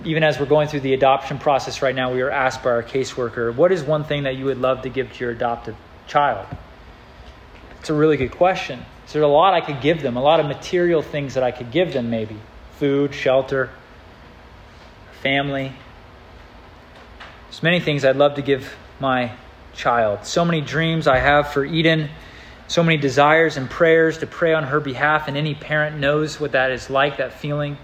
even 0.05 0.23
as 0.23 0.39
we're 0.39 0.45
going 0.45 0.67
through 0.67 0.81
the 0.81 0.93
adoption 0.93 1.39
process 1.39 1.81
right 1.81 1.95
now, 1.95 2.13
we 2.13 2.21
are 2.21 2.29
asked 2.29 2.63
by 2.63 2.69
our 2.69 2.83
caseworker, 2.83 3.53
what 3.53 3.71
is 3.71 3.83
one 3.83 4.03
thing 4.03 4.23
that 4.23 4.35
you 4.35 4.45
would 4.45 4.59
love 4.59 4.83
to 4.83 4.89
give 4.89 5.11
to 5.13 5.23
your 5.23 5.31
adopted 5.31 5.75
child? 6.07 6.45
It's 7.79 7.89
a 7.89 7.93
really 7.93 8.17
good 8.17 8.31
question. 8.31 8.79
So 9.07 9.19
there's 9.19 9.23
a 9.23 9.27
lot 9.27 9.53
I 9.53 9.61
could 9.61 9.81
give 9.81 10.01
them, 10.01 10.15
a 10.15 10.21
lot 10.21 10.39
of 10.39 10.45
material 10.45 11.01
things 11.01 11.33
that 11.33 11.43
I 11.43 11.51
could 11.51 11.71
give 11.71 11.93
them, 11.93 12.09
maybe 12.09 12.37
food, 12.77 13.13
shelter, 13.13 13.71
family. 15.21 15.73
There's 17.47 17.63
many 17.63 17.79
things 17.79 18.05
I'd 18.05 18.15
love 18.15 18.35
to 18.35 18.41
give 18.41 18.75
my 18.99 19.31
child. 19.75 20.25
So 20.25 20.43
many 20.45 20.61
dreams 20.61 21.07
I 21.07 21.19
have 21.19 21.53
for 21.53 21.63
Eden, 21.63 22.09
so 22.67 22.83
many 22.83 22.97
desires 22.97 23.57
and 23.57 23.69
prayers 23.69 24.17
to 24.19 24.27
pray 24.27 24.53
on 24.53 24.63
her 24.63 24.79
behalf, 24.79 25.27
and 25.27 25.37
any 25.37 25.53
parent 25.55 25.97
knows 25.97 26.39
what 26.39 26.53
that 26.53 26.71
is 26.71 26.89
like, 26.89 27.17
that 27.17 27.33
feeling. 27.33 27.77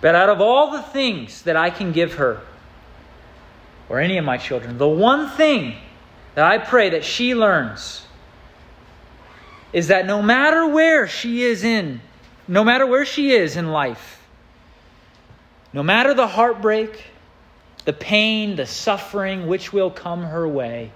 But 0.00 0.14
out 0.14 0.28
of 0.28 0.40
all 0.40 0.72
the 0.72 0.82
things 0.82 1.42
that 1.42 1.56
I 1.56 1.70
can 1.70 1.92
give 1.92 2.14
her, 2.14 2.40
or 3.88 4.00
any 4.00 4.18
of 4.18 4.24
my 4.24 4.36
children, 4.36 4.78
the 4.78 4.88
one 4.88 5.28
thing 5.30 5.76
that 6.34 6.44
I 6.44 6.58
pray 6.58 6.90
that 6.90 7.04
she 7.04 7.34
learns 7.34 8.06
is 9.72 9.88
that 9.88 10.06
no 10.06 10.22
matter 10.22 10.66
where 10.66 11.06
she 11.06 11.42
is 11.42 11.64
in, 11.64 12.00
no 12.48 12.64
matter 12.64 12.86
where 12.86 13.06
she 13.06 13.30
is 13.32 13.56
in 13.56 13.68
life, 13.68 14.20
no 15.72 15.82
matter 15.82 16.12
the 16.12 16.26
heartbreak, 16.26 17.04
the 17.84 17.92
pain, 17.92 18.56
the 18.56 18.66
suffering 18.66 19.46
which 19.46 19.72
will 19.72 19.90
come 19.90 20.24
her 20.24 20.46
way, 20.46 20.92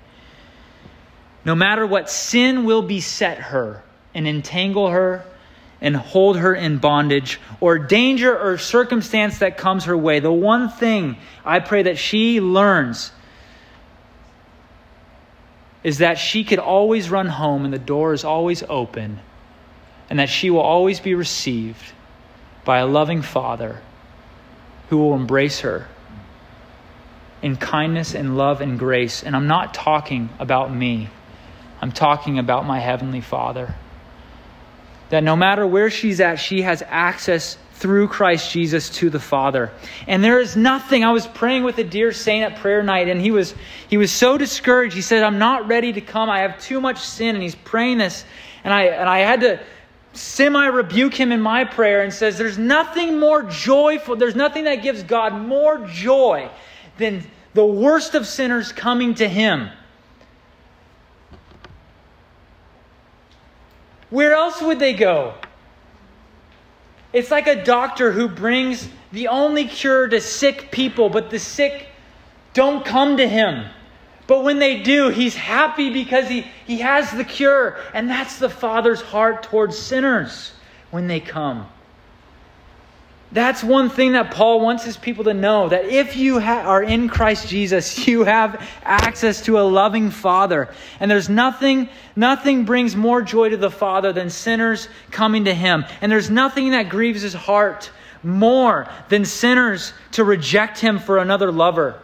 no 1.47 1.55
matter 1.55 1.87
what 1.87 2.11
sin 2.11 2.65
will 2.65 2.83
beset 2.83 3.39
her 3.39 3.81
and 4.13 4.27
entangle 4.27 4.91
her 4.91 5.25
and 5.81 5.95
hold 5.95 6.37
her 6.37 6.53
in 6.53 6.79
bondage 6.79 7.39
or 7.61 7.79
danger 7.79 8.37
or 8.37 8.59
circumstance 8.59 9.39
that 9.39 9.57
comes 9.57 9.85
her 9.85 9.97
way. 9.97 10.19
The 10.19 10.33
one 10.33 10.69
thing 10.69 11.17
I 11.45 11.61
pray 11.61 11.85
that 11.85 11.99
she 11.99 12.41
learns 12.41 13.13
is 15.85 15.99
that 15.99 16.19
she 16.19 16.43
could 16.43 16.59
always 16.59 17.11
run 17.11 17.29
home 17.29 17.65
and 17.65 17.73
the 17.73 17.79
door 17.79 18.13
is 18.13 18.25
always 18.25 18.65
open, 18.69 19.21
and 20.11 20.19
that 20.19 20.29
she 20.29 20.51
will 20.51 20.59
always 20.59 20.99
be 20.99 21.15
received 21.15 21.93
by 22.65 22.79
a 22.79 22.87
loving 22.87 23.23
Father 23.23 23.81
who 24.89 24.99
will 24.99 25.15
embrace 25.15 25.61
her 25.61 25.87
in 27.41 27.55
kindness 27.55 28.17
and 28.17 28.37
love 28.37 28.61
and 28.61 28.81
grace. 28.81 29.23
And 29.23 29.37
I'm 29.37 29.47
not 29.47 29.75
talking 29.75 30.29
about 30.41 30.75
me, 30.75 31.09
I'm 31.81 31.93
talking 31.93 32.39
about 32.39 32.67
my 32.67 32.79
Heavenly 32.79 33.21
Father. 33.21 33.75
That 35.11 35.23
no 35.23 35.37
matter 35.37 35.67
where 35.67 35.91
she's 35.91 36.21
at, 36.21 36.37
she 36.37 36.63
has 36.63 36.83
access 36.87 37.59
through 37.75 38.09
Christ 38.09 38.51
Jesus 38.51 38.89
to 38.91 39.11
the 39.11 39.21
Father. 39.21 39.71
And 40.07 40.25
there 40.25 40.41
is 40.41 40.57
nothing. 40.57 41.05
I 41.05 41.13
was 41.13 41.27
praying 41.27 41.65
with 41.65 41.79
a 41.79 41.85
dear 41.85 42.13
saint 42.13 42.51
at 42.51 42.61
prayer 42.61 42.83
night, 42.83 43.09
and 43.09 43.21
he 43.21 43.31
was 43.31 43.55
he 43.89 43.99
was 43.99 44.11
so 44.11 44.39
discouraged. 44.39 44.95
He 44.95 45.03
said, 45.03 45.23
I'm 45.23 45.39
not 45.39 45.69
ready 45.69 45.93
to 45.93 46.01
come. 46.01 46.31
I 46.31 46.41
have 46.41 46.59
too 46.61 46.81
much 46.81 46.99
sin. 46.99 47.37
And 47.37 47.43
he's 47.43 47.55
praying 47.55 47.99
this. 47.99 48.25
And 48.65 48.73
I 48.73 48.85
and 48.85 49.09
I 49.09 49.19
had 49.19 49.41
to 49.41 49.61
semi 50.15 50.67
rebuke 50.67 51.15
him 51.15 51.33
in 51.33 51.41
my 51.41 51.65
prayer 51.65 52.03
and 52.03 52.13
says, 52.13 52.39
There's 52.39 52.59
nothing 52.59 53.21
more 53.21 53.43
joyful, 53.43 54.17
there's 54.17 54.37
nothing 54.37 54.65
that 54.65 54.77
gives 54.77 55.03
God 55.03 55.35
more 55.35 55.87
joy 55.87 56.51
than 56.99 57.23
the 57.55 57.65
worst 57.65 58.15
of 58.15 58.27
sinners 58.27 58.73
coming 58.73 59.15
to 59.15 59.29
him. 59.29 59.71
Where 64.17 64.33
else 64.33 64.63
would 64.63 64.79
they 64.79 64.95
go? 64.95 65.35
It's 67.13 67.31
like 67.31 67.47
a 67.47 67.63
doctor 67.63 68.13
who 68.13 68.29
brings 68.31 68.89
the 69.13 69.29
only 69.29 69.67
cure 69.67 70.09
to 70.09 70.23
sick 70.23 70.71
people, 70.71 71.11
but 71.11 71.29
the 71.29 71.39
sick 71.39 71.89
don't 72.55 72.83
come 72.83 73.19
to 73.19 73.29
him. 73.29 73.67
But 74.27 74.43
when 74.43 74.59
they 74.59 74.81
do, 74.83 75.11
he's 75.11 75.35
happy 75.35 75.93
because 75.93 76.31
he, 76.31 76.47
he 76.67 76.79
has 76.79 77.11
the 77.11 77.25
cure. 77.25 77.79
And 77.93 78.09
that's 78.09 78.39
the 78.39 78.49
Father's 78.49 79.03
heart 79.03 79.43
towards 79.43 79.77
sinners 79.77 80.53
when 80.91 81.09
they 81.09 81.21
come. 81.21 81.69
That's 83.37 83.63
one 83.63 83.91
thing 83.91 84.13
that 84.13 84.31
Paul 84.31 84.61
wants 84.61 84.83
his 84.83 84.97
people 84.97 85.25
to 85.25 85.35
know 85.35 85.69
that 85.69 85.85
if 85.85 86.17
you 86.17 86.41
ha- 86.41 86.63
are 86.63 86.83
in 86.83 87.07
Christ 87.07 87.47
Jesus, 87.47 88.07
you 88.09 88.25
have 88.25 88.67
access 88.83 89.43
to 89.43 89.61
a 89.61 89.61
loving 89.61 90.11
Father. 90.11 90.71
And 91.01 91.11
there's 91.11 91.29
nothing, 91.29 91.91
nothing 92.17 92.65
brings 92.65 92.97
more 92.97 93.21
joy 93.21 93.51
to 93.51 93.59
the 93.59 93.71
Father 93.71 94.11
than 94.15 94.31
sinners 94.31 94.89
coming 95.11 95.45
to 95.45 95.53
him. 95.53 95.85
And 96.01 96.11
there's 96.11 96.31
nothing 96.31 96.71
that 96.71 96.89
grieves 96.89 97.21
his 97.21 97.35
heart 97.35 97.91
more 98.23 98.89
than 99.11 99.27
sinners 99.27 99.93
to 100.13 100.25
reject 100.25 100.79
him 100.79 100.99
for 100.99 101.19
another 101.19 101.53
lover. 101.53 102.01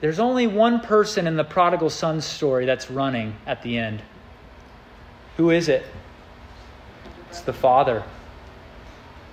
There's 0.00 0.20
only 0.20 0.46
one 0.46 0.80
person 0.80 1.26
in 1.26 1.36
the 1.36 1.44
prodigal 1.44 1.90
son 1.90 2.22
story 2.22 2.64
that's 2.64 2.90
running 2.90 3.36
at 3.46 3.62
the 3.62 3.76
end. 3.76 4.00
Who 5.36 5.50
is 5.50 5.68
it? 5.68 5.84
It's 7.28 7.42
the 7.42 7.52
Father. 7.52 8.02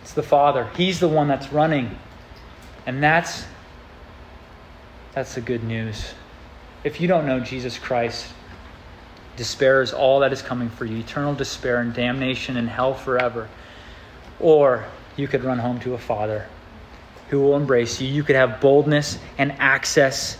It's 0.07 0.13
the 0.13 0.23
Father. 0.23 0.69
He's 0.77 1.01
the 1.01 1.09
one 1.09 1.27
that's 1.27 1.51
running. 1.51 1.99
And 2.85 3.03
that's 3.03 3.43
that's 5.13 5.35
the 5.35 5.41
good 5.41 5.65
news. 5.65 6.13
If 6.85 7.01
you 7.01 7.09
don't 7.09 7.25
know 7.25 7.41
Jesus 7.41 7.77
Christ, 7.77 8.25
despair 9.35 9.81
is 9.81 9.91
all 9.91 10.21
that 10.21 10.31
is 10.31 10.41
coming 10.41 10.69
for 10.69 10.85
you 10.85 10.99
eternal 10.99 11.35
despair 11.35 11.81
and 11.81 11.93
damnation 11.93 12.55
and 12.55 12.69
hell 12.69 12.93
forever. 12.93 13.49
Or 14.39 14.85
you 15.17 15.27
could 15.27 15.43
run 15.43 15.59
home 15.59 15.81
to 15.81 15.93
a 15.93 15.97
Father 15.97 16.47
who 17.27 17.41
will 17.41 17.57
embrace 17.57 17.99
you. 17.99 18.07
You 18.07 18.23
could 18.23 18.37
have 18.37 18.61
boldness 18.61 19.19
and 19.37 19.51
access 19.59 20.37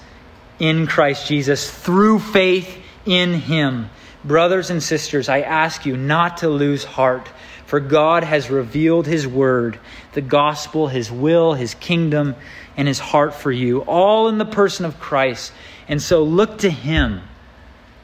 in 0.60 0.88
Christ 0.88 1.28
Jesus 1.28 1.70
through 1.70 2.20
faith 2.20 2.74
in 3.06 3.34
Him. 3.34 3.90
Brothers 4.24 4.70
and 4.70 4.82
sisters, 4.82 5.28
I 5.28 5.42
ask 5.42 5.86
you 5.86 5.98
not 5.98 6.38
to 6.38 6.48
lose 6.48 6.86
heart 6.86 7.28
for 7.68 7.82
God 7.82 8.24
has 8.24 8.50
revealed 8.50 9.06
His 9.06 9.28
word, 9.28 9.78
the 10.14 10.22
gospel, 10.22 10.88
His 10.88 11.12
will, 11.12 11.54
His 11.54 11.76
kingdom, 11.76 12.36
and 12.78 12.88
His 12.88 12.98
heart 12.98 13.36
for 13.36 13.52
you, 13.52 13.82
all 13.82 14.30
in 14.30 14.38
the 14.38 14.46
person 14.46 14.86
of 14.86 15.02
Christ. 15.02 15.52
And 15.90 16.02
so 16.02 16.24
look 16.24 16.60
to 16.60 16.70
Him. 16.70 17.22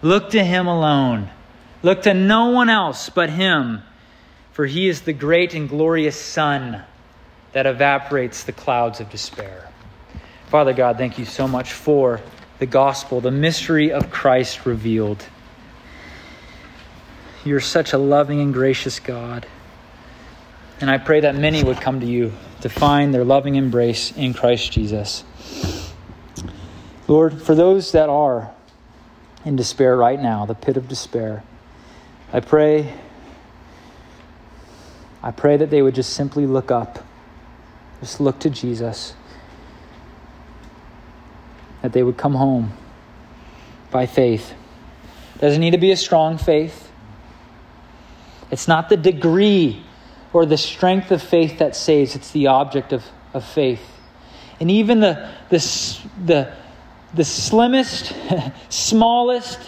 Look 0.02 0.32
to 0.32 0.44
Him 0.44 0.68
alone. 0.68 1.30
Look 1.82 2.02
to 2.04 2.14
no 2.14 2.50
one 2.50 2.70
else 2.70 3.08
but 3.10 3.30
Him, 3.30 3.82
for 4.52 4.66
He 4.66 4.90
is 4.90 5.02
the 5.02 5.14
great 5.14 5.54
and 5.54 5.70
glorious 5.70 6.20
sun 6.20 6.84
that 7.54 7.66
evaporates 7.66 8.44
the 8.44 8.52
clouds 8.52 9.00
of 9.00 9.10
despair. 9.10 9.70
Father 10.48 10.74
God, 10.74 10.98
thank 10.98 11.18
you 11.18 11.26
so 11.26 11.48
much 11.48 11.72
for 11.72 12.20
the 12.60 12.66
gospel, 12.66 13.22
the 13.22 13.32
mystery 13.32 13.94
of 13.94 14.12
Christ 14.12 14.66
revealed. 14.66 15.26
You're 17.46 17.60
such 17.60 17.94
a 17.94 17.98
loving 17.98 18.40
and 18.40 18.54
gracious 18.54 19.00
God. 19.00 19.46
And 20.80 20.90
I 20.90 20.98
pray 20.98 21.22
that 21.22 21.36
many 21.36 21.64
would 21.64 21.78
come 21.78 22.00
to 22.00 22.06
you 22.06 22.34
to 22.62 22.70
find 22.70 23.14
their 23.14 23.26
loving 23.26 23.56
embrace 23.56 24.16
in 24.16 24.34
Christ 24.34 24.72
Jesus. 24.72 25.24
Lord, 27.08 27.42
for 27.42 27.56
those 27.56 27.92
that 27.92 28.10
are 28.10 28.52
in 29.46 29.56
despair 29.56 29.96
right 29.96 30.22
now, 30.22 30.46
the 30.46 30.56
pit 30.56 30.78
of 30.78 30.88
despair, 30.88 31.44
I 32.32 32.40
pray 32.40 32.94
I 35.24 35.32
pray 35.32 35.56
that 35.56 35.70
they 35.70 35.82
would 35.82 35.96
just 35.96 36.14
simply 36.14 36.46
look 36.46 36.70
up. 36.70 37.00
Just 38.02 38.20
look 38.20 38.40
to 38.40 38.50
Jesus. 38.50 39.16
That 41.82 41.94
they 41.94 42.04
would 42.04 42.18
come 42.18 42.36
home 42.36 42.74
by 43.90 44.06
faith. 44.06 44.54
Doesn't 45.40 45.62
need 45.62 45.72
to 45.72 45.78
be 45.78 45.92
a 45.92 45.98
strong 45.98 46.38
faith. 46.38 46.83
It's 48.54 48.68
not 48.68 48.88
the 48.88 48.98
degree 48.98 49.84
or 50.32 50.46
the 50.46 50.58
strength 50.58 51.10
of 51.10 51.24
faith 51.24 51.58
that 51.58 51.76
saves, 51.76 52.16
it's 52.16 52.30
the 52.30 52.48
object 52.48 52.94
of, 52.94 53.04
of 53.34 53.44
faith. 53.44 53.82
And 54.60 54.70
even 54.70 55.00
the, 55.00 55.28
the, 55.50 55.58
the, 56.24 56.54
the 57.16 57.26
slimmest, 57.26 58.14
smallest 58.70 59.60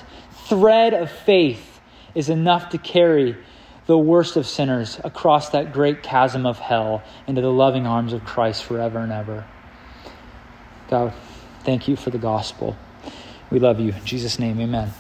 thread 0.48 0.94
of 0.94 1.10
faith 1.10 1.82
is 2.14 2.30
enough 2.30 2.70
to 2.70 2.78
carry 2.78 3.36
the 3.88 3.98
worst 3.98 4.36
of 4.36 4.46
sinners 4.46 5.02
across 5.04 5.50
that 5.50 5.74
great 5.74 6.04
chasm 6.04 6.46
of 6.46 6.60
hell 6.60 7.02
into 7.26 7.42
the 7.42 7.52
loving 7.52 7.88
arms 7.88 8.14
of 8.14 8.24
Christ 8.24 8.64
forever 8.66 9.00
and 9.00 9.12
ever. 9.12 9.48
God, 10.92 11.12
thank 11.64 11.88
you 11.88 11.96
for 11.96 12.12
the 12.12 12.20
gospel. 12.20 12.78
We 13.50 13.58
love 13.58 13.80
you. 13.80 13.94
In 13.94 14.06
Jesus' 14.06 14.38
name, 14.38 14.60
amen. 14.60 14.92